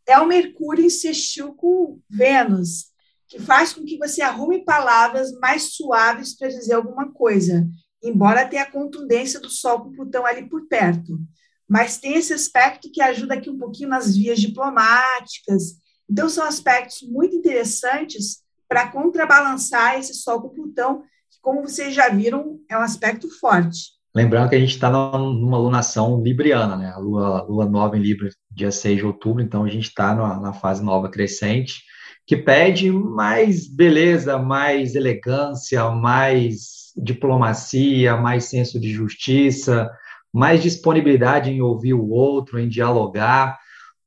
é 0.06 0.20
o 0.20 0.28
Mercúrio 0.28 0.86
insistiu 0.86 1.54
com 1.54 2.00
Vênus, 2.10 2.88
que 3.28 3.40
faz 3.40 3.74
com 3.74 3.84
que 3.84 3.98
você 3.98 4.22
arrume 4.22 4.64
palavras 4.64 5.32
mais 5.40 5.76
suaves 5.76 6.36
para 6.36 6.48
dizer 6.48 6.74
alguma 6.74 7.12
coisa, 7.12 7.68
embora 8.04 8.48
tenha 8.48 8.64
a 8.64 8.72
contundência 8.72 9.40
do 9.40 9.50
Sol 9.50 9.82
com 9.82 9.92
Plutão 9.92 10.26
ali 10.26 10.48
por 10.48 10.68
perto. 10.68 11.20
Mas 11.68 11.98
tem 11.98 12.16
esse 12.16 12.34
aspecto 12.34 12.90
que 12.92 13.02
ajuda 13.02 13.34
aqui 13.34 13.50
um 13.50 13.58
pouquinho 13.58 13.90
nas 13.90 14.16
vias 14.16 14.40
diplomáticas. 14.40 15.74
Então, 16.10 16.30
são 16.30 16.46
aspectos 16.46 17.02
muito 17.02 17.36
interessantes 17.36 18.42
para 18.68 18.88
contrabalançar 18.88 19.98
esse 19.98 20.14
Sol 20.14 20.42
com 20.42 20.50
Plutão, 20.50 21.04
que, 21.30 21.40
como 21.42 21.62
vocês 21.62 21.94
já 21.94 22.10
viram, 22.10 22.60
é 22.70 22.78
um 22.78 22.82
aspecto 22.82 23.30
forte. 23.40 23.98
Lembrando 24.16 24.50
que 24.50 24.56
a 24.56 24.60
gente 24.60 24.74
está 24.74 24.90
numa 24.90 25.58
lunação 25.58 26.22
libriana, 26.24 26.76
né? 26.76 26.92
A 26.92 26.98
lua, 26.98 27.44
lua 27.44 27.66
nova 27.66 27.98
em 27.98 28.02
Libra, 28.02 28.30
dia 28.50 28.72
6 28.72 28.98
de 28.98 29.06
outubro, 29.06 29.44
então 29.44 29.64
a 29.64 29.70
gente 29.70 29.90
está 29.90 30.16
na 30.40 30.54
fase 30.54 30.84
nova 30.84 31.08
crescente, 31.08 31.84
que 32.26 32.36
pede 32.36 32.92
mais 32.92 33.68
beleza, 33.68 34.38
mais 34.38 34.96
elegância, 34.96 35.90
mais 35.92 36.92
diplomacia, 36.98 38.18
mais 38.18 38.46
senso 38.46 38.80
de 38.80 38.92
justiça, 38.92 39.90
mais 40.34 40.64
disponibilidade 40.64 41.52
em 41.52 41.62
ouvir 41.62 41.94
o 41.94 42.10
outro, 42.10 42.60
em 42.60 42.68
dialogar, 42.68 43.58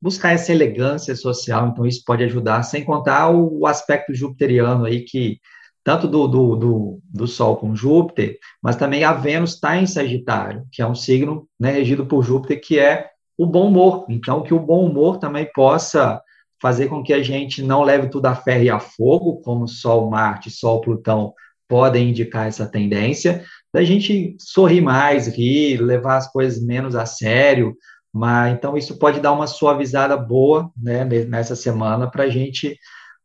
buscar 0.01 0.33
essa 0.33 0.53
elegância 0.53 1.15
social. 1.15 1.69
Então, 1.69 1.87
isso 1.87 2.03
pode 2.05 2.25
ajudar, 2.25 2.63
sem 2.63 2.85
contar 2.85 3.31
o 3.31 3.67
aspecto 3.67 4.15
jupiteriano 4.15 4.85
aí 4.85 5.03
que 5.03 5.39
tanto 5.83 6.07
do, 6.07 6.29
do, 6.29 6.57
do, 6.57 7.03
do, 7.05 7.27
Sol 7.27 7.57
com 7.57 7.75
Júpiter, 7.75 8.39
mas 8.63 8.77
também 8.77 9.03
a 9.03 9.13
Vênus 9.13 9.55
está 9.55 9.77
em 9.79 9.87
Sagitário, 9.87 10.67
que 10.71 10.83
é 10.83 10.87
um 10.87 10.95
signo 10.95 11.49
né, 11.59 11.71
regido 11.71 12.05
por 12.05 12.23
Júpiter, 12.23 12.61
que 12.61 12.79
é 12.79 13.09
o 13.37 13.47
bom 13.47 13.69
humor. 13.69 14.05
Então, 14.09 14.43
que 14.43 14.53
o 14.53 14.61
bom 14.61 14.87
humor 14.87 15.19
também 15.19 15.49
possa 15.55 16.21
fazer 16.61 16.89
com 16.89 17.03
que 17.03 17.13
a 17.13 17.23
gente 17.23 17.63
não 17.63 17.83
leve 17.83 18.09
tudo 18.09 18.27
a 18.27 18.35
ferro 18.35 18.65
e 18.65 18.71
a 18.71 18.79
fogo, 18.79 19.41
como 19.41 19.67
Sol, 19.67 20.11
Marte, 20.11 20.51
Sol, 20.51 20.83
Plutão 20.83 21.33
podem 21.67 22.11
indicar 22.11 22.49
essa 22.49 22.67
tendência, 22.67 23.45
da 23.73 23.83
gente 23.85 24.37
sorrir 24.39 24.81
mais, 24.81 25.29
rir, 25.29 25.81
levar 25.81 26.17
as 26.17 26.31
coisas 26.31 26.63
menos 26.63 26.97
a 26.97 27.07
sério, 27.07 27.75
mas 28.13 28.53
então 28.53 28.77
isso 28.77 28.99
pode 28.99 29.21
dar 29.21 29.33
uma 29.33 29.47
suavizada 29.47 30.17
boa 30.17 30.71
né, 30.77 31.05
nessa 31.05 31.55
semana 31.55 32.11
para 32.11 32.25
a 32.25 32.29
gente 32.29 32.79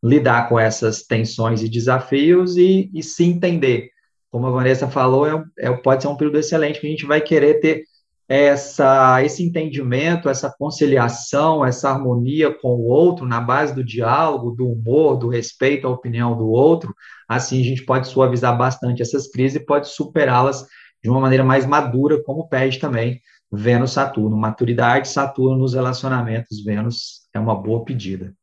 lidar 0.03 0.47
com 0.47 0.59
essas 0.59 1.03
tensões 1.03 1.63
e 1.63 1.69
desafios 1.69 2.57
e, 2.57 2.91
e 2.93 3.01
se 3.01 3.23
entender. 3.23 3.89
Como 4.29 4.45
a 4.45 4.51
Vanessa 4.51 4.87
falou, 4.87 5.27
é, 5.27 5.43
é, 5.57 5.71
pode 5.71 6.03
ser 6.03 6.09
um 6.09 6.15
período 6.15 6.37
excelente 6.37 6.79
que 6.79 6.85
a 6.85 6.89
gente 6.89 7.05
vai 7.05 7.21
querer 7.21 7.59
ter 7.59 7.83
essa, 8.27 9.23
esse 9.23 9.43
entendimento, 9.43 10.29
essa 10.29 10.53
conciliação, 10.57 11.65
essa 11.65 11.89
harmonia 11.89 12.51
com 12.51 12.75
o 12.75 12.85
outro 12.87 13.25
na 13.25 13.39
base 13.39 13.73
do 13.73 13.83
diálogo, 13.83 14.51
do 14.51 14.67
humor, 14.67 15.17
do 15.17 15.29
respeito 15.29 15.87
à 15.87 15.89
opinião 15.89 16.37
do 16.37 16.47
outro. 16.47 16.93
Assim, 17.27 17.61
a 17.61 17.63
gente 17.63 17.83
pode 17.83 18.07
suavizar 18.07 18.55
bastante 18.57 19.01
essas 19.01 19.27
crises 19.27 19.61
e 19.61 19.65
pode 19.65 19.87
superá-las 19.89 20.65
de 21.03 21.09
uma 21.09 21.21
maneira 21.21 21.43
mais 21.43 21.65
madura, 21.65 22.21
como 22.23 22.47
pede 22.47 22.79
também 22.79 23.21
Vênus-Saturno. 23.55 24.35
Maturidade, 24.35 25.07
Saturno 25.07 25.57
nos 25.57 25.73
relacionamentos, 25.73 26.63
Vênus 26.63 27.27
é 27.33 27.39
uma 27.39 27.55
boa 27.55 27.83
pedida. 27.83 28.35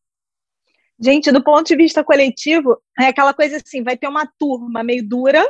Gente, 1.00 1.32
do 1.32 1.42
ponto 1.42 1.66
de 1.66 1.76
vista 1.76 2.04
coletivo, 2.04 2.80
é 2.98 3.06
aquela 3.06 3.34
coisa 3.34 3.56
assim, 3.56 3.82
vai 3.82 3.96
ter 3.96 4.06
uma 4.06 4.26
turma 4.38 4.84
meio 4.84 5.06
dura, 5.06 5.42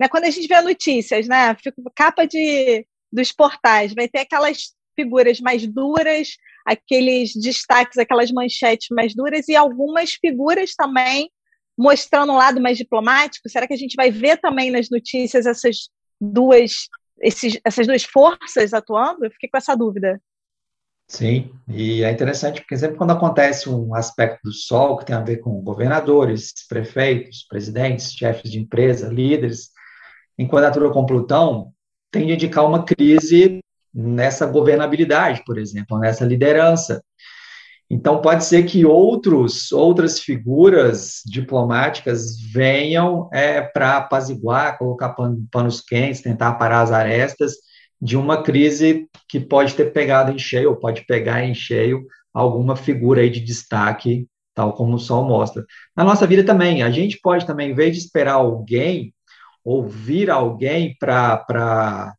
né? 0.00 0.08
Quando 0.08 0.24
a 0.24 0.30
gente 0.30 0.48
vê 0.48 0.60
notícias, 0.60 1.28
né? 1.28 1.56
Capa 1.94 2.26
de, 2.26 2.86
dos 3.12 3.30
portais, 3.30 3.94
vai 3.94 4.08
ter 4.08 4.20
aquelas 4.20 4.72
figuras 4.96 5.40
mais 5.40 5.66
duras, 5.66 6.36
aqueles 6.66 7.32
destaques, 7.34 7.98
aquelas 7.98 8.30
manchetes 8.30 8.88
mais 8.90 9.14
duras 9.14 9.48
e 9.48 9.56
algumas 9.56 10.12
figuras 10.12 10.74
também 10.74 11.30
mostrando 11.78 12.32
um 12.32 12.36
lado 12.36 12.60
mais 12.60 12.76
diplomático. 12.76 13.48
Será 13.48 13.66
que 13.66 13.74
a 13.74 13.78
gente 13.78 13.94
vai 13.94 14.10
ver 14.10 14.38
também 14.38 14.70
nas 14.70 14.90
notícias 14.90 15.46
essas 15.46 15.88
duas, 16.20 16.88
esses, 17.20 17.58
essas 17.64 17.86
duas 17.86 18.04
forças 18.04 18.72
atuando? 18.72 19.24
Eu 19.24 19.30
fiquei 19.30 19.48
com 19.48 19.56
essa 19.56 19.74
dúvida. 19.74 20.20
Sim, 21.08 21.52
e 21.68 22.02
é 22.02 22.10
interessante 22.10 22.60
porque 22.62 22.76
sempre 22.76 22.96
quando 22.96 23.10
acontece 23.10 23.68
um 23.68 23.94
aspecto 23.94 24.40
do 24.44 24.52
Sol 24.52 24.96
que 24.96 25.04
tem 25.04 25.14
a 25.14 25.20
ver 25.20 25.38
com 25.38 25.60
governadores, 25.60 26.54
prefeitos, 26.68 27.44
presidentes, 27.46 28.12
chefes 28.12 28.50
de 28.50 28.58
empresa, 28.58 29.08
líderes, 29.08 29.70
em 30.38 30.48
quadratura 30.48 30.90
com 30.90 31.04
Plutão, 31.04 31.72
tende 32.10 32.32
a 32.32 32.34
indicar 32.34 32.64
uma 32.64 32.84
crise 32.84 33.60
nessa 33.92 34.46
governabilidade, 34.46 35.42
por 35.44 35.58
exemplo, 35.58 35.98
nessa 35.98 36.24
liderança. 36.24 37.04
Então, 37.94 38.22
pode 38.22 38.46
ser 38.46 38.62
que 38.62 38.86
outros, 38.86 39.70
outras 39.70 40.18
figuras 40.18 41.20
diplomáticas 41.26 42.40
venham 42.40 43.28
é, 43.30 43.60
para 43.60 43.98
apaziguar, 43.98 44.78
colocar 44.78 45.14
panos 45.50 45.82
quentes, 45.82 46.22
tentar 46.22 46.54
parar 46.54 46.80
as 46.80 46.90
arestas 46.90 47.52
de 48.00 48.16
uma 48.16 48.42
crise 48.42 49.06
que 49.28 49.38
pode 49.38 49.74
ter 49.74 49.92
pegado 49.92 50.32
em 50.32 50.38
cheio, 50.38 50.70
ou 50.70 50.76
pode 50.76 51.04
pegar 51.04 51.44
em 51.44 51.52
cheio 51.54 52.06
alguma 52.32 52.76
figura 52.76 53.20
aí 53.20 53.28
de 53.28 53.40
destaque, 53.40 54.26
tal 54.54 54.72
como 54.72 54.94
o 54.94 54.98
Sol 54.98 55.22
mostra. 55.24 55.62
Na 55.94 56.02
nossa 56.02 56.26
vida 56.26 56.42
também, 56.42 56.82
a 56.82 56.90
gente 56.90 57.20
pode 57.22 57.44
também, 57.44 57.72
em 57.72 57.74
vez 57.74 57.94
de 57.94 57.98
esperar 57.98 58.36
alguém, 58.36 59.12
ouvir 59.62 60.30
alguém 60.30 60.96
para 60.98 62.14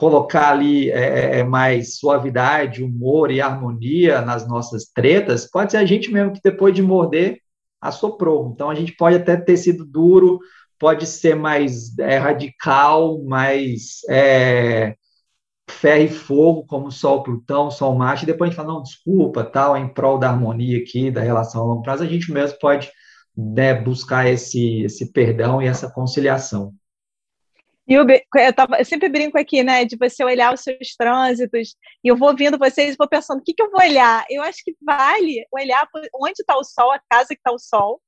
colocar 0.00 0.52
ali 0.52 0.90
é, 0.90 0.96
é, 0.98 1.38
é, 1.40 1.44
mais 1.44 1.98
suavidade, 1.98 2.82
humor 2.82 3.30
e 3.30 3.38
harmonia 3.38 4.22
nas 4.22 4.48
nossas 4.48 4.86
tretas, 4.86 5.44
pode 5.48 5.72
ser 5.72 5.76
a 5.76 5.84
gente 5.84 6.10
mesmo 6.10 6.32
que 6.32 6.40
depois 6.42 6.74
de 6.74 6.82
morder 6.82 7.38
assoprou. 7.78 8.50
Então 8.54 8.70
a 8.70 8.74
gente 8.74 8.92
pode 8.96 9.16
até 9.16 9.36
ter 9.36 9.58
sido 9.58 9.84
duro, 9.84 10.40
pode 10.78 11.06
ser 11.06 11.36
mais 11.36 11.98
é, 11.98 12.16
radical, 12.16 13.22
mais 13.24 13.98
é, 14.08 14.94
ferro 15.68 16.04
e 16.04 16.08
fogo, 16.08 16.64
como 16.66 16.90
Sol 16.90 17.22
Plutão, 17.22 17.70
Sol 17.70 17.94
Marte, 17.94 18.22
e 18.22 18.26
depois 18.26 18.48
a 18.48 18.50
gente 18.52 18.56
fala, 18.56 18.72
não, 18.72 18.82
desculpa, 18.82 19.44
tal, 19.44 19.76
em 19.76 19.86
prol 19.92 20.18
da 20.18 20.30
harmonia 20.30 20.78
aqui, 20.78 21.10
da 21.10 21.20
relação 21.20 21.60
a 21.60 21.66
longo 21.66 21.82
prazo, 21.82 22.04
a 22.04 22.06
gente 22.06 22.32
mesmo 22.32 22.58
pode 22.58 22.90
né, 23.36 23.74
buscar 23.74 24.26
esse, 24.26 24.82
esse 24.82 25.12
perdão 25.12 25.60
e 25.60 25.66
essa 25.66 25.90
conciliação. 25.90 26.72
E 27.90 27.94
eu, 27.94 28.06
eu, 28.08 28.52
tava, 28.52 28.78
eu, 28.78 28.84
sempre 28.84 29.08
brinco 29.08 29.36
aqui, 29.36 29.64
né, 29.64 29.84
de 29.84 29.96
você 29.96 30.22
olhar 30.22 30.54
os 30.54 30.60
seus 30.60 30.94
trânsitos, 30.96 31.74
e 32.04 32.08
eu 32.08 32.16
vou 32.16 32.28
ouvindo 32.28 32.56
vocês 32.56 32.94
e 32.94 32.96
vou 32.96 33.08
pensando, 33.08 33.40
o 33.40 33.42
que, 33.42 33.52
que 33.52 33.60
eu 33.60 33.68
vou 33.68 33.80
olhar? 33.80 34.24
Eu 34.30 34.44
acho 34.44 34.62
que 34.64 34.76
vale 34.80 35.44
olhar 35.52 35.88
onde 36.14 36.40
está 36.40 36.56
o 36.56 36.62
Sol, 36.62 36.92
a 36.92 37.00
casa 37.10 37.30
que 37.30 37.40
está 37.40 37.50
o 37.50 37.58
Sol, 37.58 38.00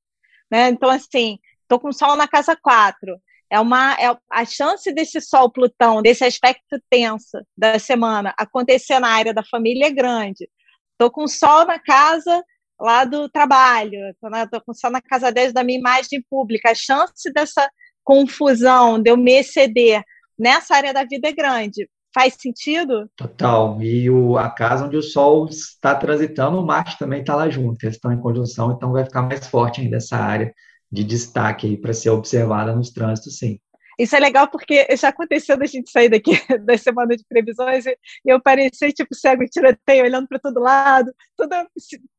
né, 0.49 0.69
então, 0.69 0.89
assim, 0.89 1.37
estou 1.63 1.81
com 1.81 1.91
Sol 1.91 2.15
na 2.15 2.29
casa 2.29 2.55
4, 2.55 3.19
é 3.49 3.59
uma, 3.59 3.93
é 3.95 4.17
a 4.31 4.45
chance 4.45 4.89
desse 4.93 5.19
Sol 5.19 5.51
Plutão, 5.51 6.01
desse 6.01 6.23
aspecto 6.23 6.81
tenso 6.89 7.37
da 7.57 7.77
semana, 7.77 8.33
acontecer 8.37 8.99
na 8.99 9.09
área 9.09 9.33
da 9.33 9.43
família 9.43 9.87
é 9.87 9.91
grande. 9.91 10.49
Estou 10.93 11.11
com 11.11 11.27
Sol 11.27 11.65
na 11.65 11.77
casa 11.77 12.41
lá 12.79 13.03
do 13.03 13.29
trabalho, 13.29 13.99
estou 14.09 14.61
com 14.65 14.73
Sol 14.73 14.89
na 14.89 15.01
casa 15.01 15.29
10 15.29 15.51
da 15.51 15.63
minha 15.63 15.77
imagem 15.77 16.23
pública, 16.29 16.71
a 16.71 16.75
chance 16.75 17.31
dessa 17.33 17.69
confusão, 18.03 19.01
de 19.01 19.09
eu 19.09 19.17
me 19.17 19.33
exceder 19.33 20.01
nessa 20.37 20.75
área 20.75 20.93
da 20.93 21.03
vida 21.03 21.29
é 21.29 21.31
grande. 21.31 21.89
Faz 22.13 22.35
sentido? 22.39 23.09
Total. 23.15 23.81
E 23.81 24.09
o, 24.09 24.37
a 24.37 24.49
casa 24.49 24.85
onde 24.85 24.95
o 24.95 25.01
Sol 25.01 25.47
está 25.47 25.95
transitando, 25.95 26.59
o 26.59 26.65
Marte 26.65 26.97
também 26.99 27.21
está 27.21 27.35
lá 27.35 27.49
junto. 27.49 27.83
Eles 27.83 27.95
estão 27.95 28.11
em 28.11 28.19
conjunção, 28.19 28.71
então 28.71 28.91
vai 28.91 29.03
ficar 29.03 29.23
mais 29.23 29.47
forte 29.47 29.81
ainda 29.81 29.97
essa 29.97 30.17
área 30.17 30.53
de 30.91 31.03
destaque 31.03 31.75
para 31.75 31.91
ser 31.91 32.11
observada 32.11 32.75
nos 32.75 32.91
trânsitos, 32.91 33.39
sim. 33.39 33.57
Isso 33.97 34.15
é 34.15 34.19
legal 34.19 34.47
porque 34.47 34.87
já 34.95 35.09
aconteceu 35.09 35.57
da 35.57 35.65
gente 35.65 35.91
sair 35.91 36.09
daqui 36.09 36.31
da 36.65 36.77
semana 36.77 37.15
de 37.15 37.23
previsões 37.27 37.85
e 37.85 37.97
eu 38.25 38.41
parecia 38.41 38.91
tipo 38.91 39.13
cego 39.13 39.43
e 39.43 39.49
tiroteio, 39.49 40.03
olhando 40.03 40.27
para 40.27 40.39
todo 40.39 40.59
lado, 40.59 41.13
toda 41.37 41.67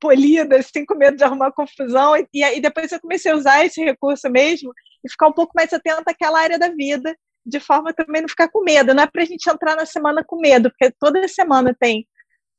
polida, 0.01 0.57
assim, 0.59 0.85
com 0.85 0.95
medo 0.95 1.17
de 1.17 1.25
arrumar 1.25 1.53
confusão. 1.53 2.17
E, 2.17 2.27
e 2.33 2.61
depois 2.61 2.93
eu 2.93 3.01
comecei 3.01 3.33
a 3.33 3.37
usar 3.37 3.65
esse 3.65 3.83
recurso 3.83 4.31
mesmo 4.31 4.73
e 5.05 5.11
ficar 5.11 5.29
um 5.29 5.33
pouco 5.33 5.53
mais 5.55 5.73
atento 5.73 6.05
àquela 6.07 6.41
área 6.41 6.59
da 6.59 6.69
vida, 6.69 7.17
de 7.45 7.61
forma 7.61 7.93
também 7.93 8.23
não 8.23 8.29
ficar 8.29 8.49
com 8.49 8.63
medo. 8.63 8.95
Não 8.95 9.03
é 9.03 9.07
para 9.07 9.23
a 9.23 9.27
gente 9.27 9.49
entrar 9.49 9.77
na 9.77 9.87
semana 9.87 10.25
com 10.25 10.41
medo, 10.41 10.71
porque 10.71 10.95
toda 10.99 11.27
semana 11.29 11.77
tem 11.79 12.07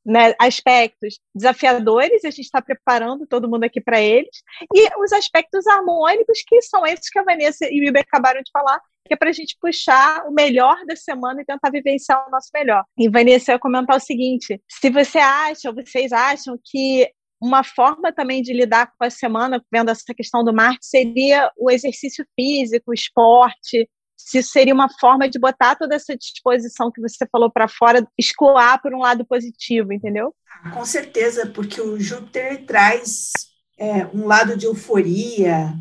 né, 0.05 0.35
aspectos 0.39 1.19
desafiadores, 1.33 2.23
a 2.23 2.29
gente 2.29 2.45
está 2.45 2.61
preparando 2.61 3.25
todo 3.25 3.49
mundo 3.49 3.63
aqui 3.63 3.81
para 3.81 3.99
eles, 3.99 4.43
e 4.73 4.87
os 5.03 5.11
aspectos 5.11 5.65
harmônicos, 5.65 6.43
que 6.47 6.61
são 6.61 6.85
esses 6.85 7.09
que 7.09 7.19
a 7.19 7.23
Vanessa 7.23 7.65
e 7.65 7.81
o 7.81 7.83
Iber 7.83 8.03
acabaram 8.03 8.41
de 8.41 8.51
falar, 8.51 8.79
que 9.07 9.13
é 9.13 9.17
para 9.17 9.29
a 9.29 9.33
gente 9.33 9.57
puxar 9.59 10.25
o 10.27 10.31
melhor 10.31 10.77
da 10.85 10.95
semana 10.95 11.41
e 11.41 11.45
tentar 11.45 11.69
vivenciar 11.71 12.27
o 12.27 12.31
nosso 12.31 12.49
melhor. 12.53 12.83
E 12.97 13.09
Vanessa, 13.09 13.51
eu 13.51 13.55
ia 13.55 13.59
comentar 13.59 13.97
o 13.97 13.99
seguinte: 13.99 14.61
se 14.69 14.89
você 14.89 15.19
acha, 15.19 15.69
ou 15.69 15.75
vocês 15.75 16.11
acham 16.11 16.57
que 16.63 17.09
uma 17.41 17.63
forma 17.63 18.11
também 18.11 18.41
de 18.41 18.53
lidar 18.53 18.91
com 18.97 19.05
a 19.05 19.09
semana, 19.09 19.63
vendo 19.71 19.91
essa 19.91 20.13
questão 20.15 20.43
do 20.43 20.53
Marte, 20.53 20.85
seria 20.85 21.51
o 21.57 21.69
exercício 21.69 22.25
físico, 22.35 22.91
o 22.91 22.93
esporte, 22.93 23.87
se 24.15 24.41
seria 24.41 24.73
uma 24.73 24.89
forma 24.99 25.29
de 25.29 25.37
botar 25.37 25.75
toda 25.75 25.95
essa 25.95 26.15
disposição 26.15 26.91
que 26.91 27.01
você 27.01 27.25
falou 27.31 27.49
para 27.49 27.67
fora, 27.67 28.07
escoar 28.17 28.81
por 28.81 28.93
um 28.93 28.99
lado 28.99 29.25
positivo, 29.25 29.93
entendeu? 29.93 30.33
Ah, 30.63 30.71
com 30.71 30.85
certeza, 30.85 31.45
porque 31.47 31.81
o 31.81 31.99
Júpiter 31.99 32.65
traz 32.65 33.31
é, 33.77 34.05
um 34.13 34.25
lado 34.25 34.57
de 34.57 34.65
euforia, 34.65 35.73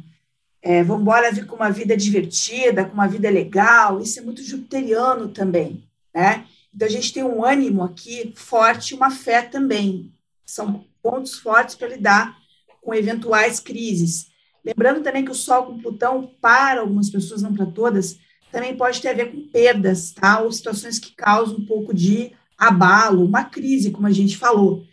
é, 0.60 0.82
vamos 0.82 1.02
embora 1.02 1.30
vir 1.30 1.46
com 1.46 1.56
uma 1.56 1.70
vida 1.70 1.96
divertida, 1.96 2.84
com 2.84 2.94
uma 2.94 3.06
vida 3.06 3.30
legal, 3.30 4.00
isso 4.00 4.18
é 4.18 4.22
muito 4.22 4.42
jupiteriano 4.42 5.28
também, 5.28 5.86
né? 6.14 6.46
Então 6.74 6.88
a 6.88 6.90
gente 6.90 7.12
tem 7.12 7.22
um 7.22 7.44
ânimo 7.44 7.84
aqui 7.84 8.32
forte, 8.34 8.94
uma 8.94 9.10
fé 9.10 9.42
também. 9.42 10.12
São 10.44 10.84
pontos 11.00 11.38
fortes 11.38 11.76
para 11.76 11.88
lidar 11.88 12.36
com 12.82 12.92
eventuais 12.92 13.60
crises. 13.60 14.26
Lembrando 14.64 15.02
também 15.02 15.24
que 15.24 15.30
o 15.30 15.34
Sol 15.34 15.66
com 15.66 15.78
Plutão, 15.78 16.34
para 16.40 16.80
algumas 16.80 17.10
pessoas, 17.10 17.42
não 17.42 17.54
para 17.54 17.66
todas, 17.66 18.18
também 18.54 18.76
pode 18.76 19.02
ter 19.02 19.08
a 19.08 19.14
ver 19.14 19.32
com 19.32 19.48
perdas, 19.48 20.12
tá? 20.12 20.38
Ou 20.38 20.52
situações 20.52 21.00
que 21.00 21.12
causam 21.12 21.56
um 21.56 21.66
pouco 21.66 21.92
de 21.92 22.30
abalo, 22.56 23.24
uma 23.24 23.42
crise, 23.42 23.90
como 23.90 24.06
a 24.06 24.12
gente 24.12 24.36
falou. 24.36 24.86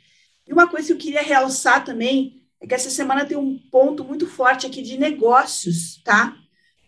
E 0.48 0.52
uma 0.52 0.68
coisa 0.68 0.88
que 0.88 0.94
eu 0.94 0.98
queria 0.98 1.22
realçar 1.22 1.86
também 1.86 2.42
é 2.60 2.66
que 2.66 2.74
essa 2.74 2.90
semana 2.90 3.24
tem 3.24 3.38
um 3.38 3.60
ponto 3.72 4.04
muito 4.04 4.26
forte 4.26 4.66
aqui 4.66 4.82
de 4.82 4.98
negócios, 4.98 6.02
tá? 6.04 6.36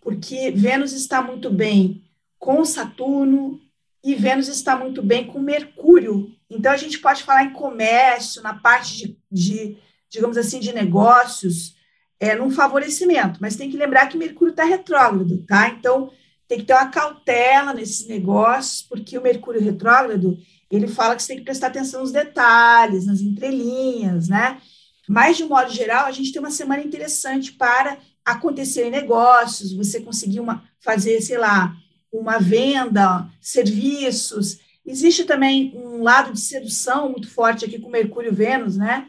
Porque 0.02 0.50
Vênus 0.50 0.94
está 0.94 1.22
muito 1.22 1.52
bem 1.52 2.04
com 2.40 2.66
Saturno 2.66 3.62
e 4.04 4.16
Vênus 4.16 4.48
está 4.48 4.76
muito 4.76 5.04
bem 5.04 5.28
com 5.28 5.40
Mercúrio. 5.40 6.36
Então 6.50 6.72
a 6.72 6.78
gente 6.78 6.98
pode 6.98 7.22
falar 7.22 7.44
em 7.46 7.54
comércio, 7.54 8.42
na 8.42 8.56
parte 8.56 8.98
de, 8.98 9.18
de 9.32 9.78
digamos 10.10 10.38
assim, 10.38 10.60
de 10.60 10.74
negócios, 10.74 11.76
é, 12.20 12.34
num 12.36 12.50
favorecimento, 12.50 13.38
mas 13.40 13.56
tem 13.56 13.70
que 13.70 13.78
lembrar 13.78 14.08
que 14.08 14.18
Mercúrio 14.18 14.52
está 14.52 14.64
retrógrado, 14.64 15.46
tá? 15.46 15.70
Então 15.70 16.12
tem 16.54 16.60
que 16.60 16.66
ter 16.66 16.74
uma 16.74 16.90
cautela 16.90 17.74
nesses 17.74 18.08
negócios, 18.08 18.84
porque 18.84 19.18
o 19.18 19.24
Mercúrio 19.24 19.60
retrógrado 19.60 20.38
ele 20.70 20.88
fala 20.88 21.16
que 21.16 21.22
você 21.22 21.30
tem 21.30 21.38
que 21.38 21.44
prestar 21.44 21.68
atenção 21.68 22.02
nos 22.02 22.12
detalhes, 22.12 23.06
nas 23.06 23.22
entrelinhas, 23.22 24.28
né? 24.28 24.60
Mas, 25.08 25.38
de 25.38 25.44
um 25.44 25.50
modo 25.50 25.72
geral, 25.72 26.06
a 26.06 26.12
gente 26.12 26.32
tem 26.32 26.40
uma 26.40 26.52
semana 26.52 26.84
interessante 26.84 27.52
para 27.52 27.98
acontecer 28.26 28.90
negócios, 28.90 29.74
você 29.74 30.00
conseguir 30.00 30.40
uma, 30.40 30.64
fazer, 30.80 31.22
sei 31.22 31.38
lá, 31.38 31.76
uma 32.12 32.40
venda, 32.40 33.28
serviços. 33.42 34.60
Existe 34.86 35.26
também 35.26 35.74
um 35.76 36.02
lado 36.02 36.34
de 36.34 36.40
sedução 36.40 37.12
muito 37.12 37.30
forte 37.30 37.66
aqui 37.66 37.80
com 37.80 37.90
Mercúrio 37.90 38.34
Vênus, 38.34 38.78
né? 38.78 39.08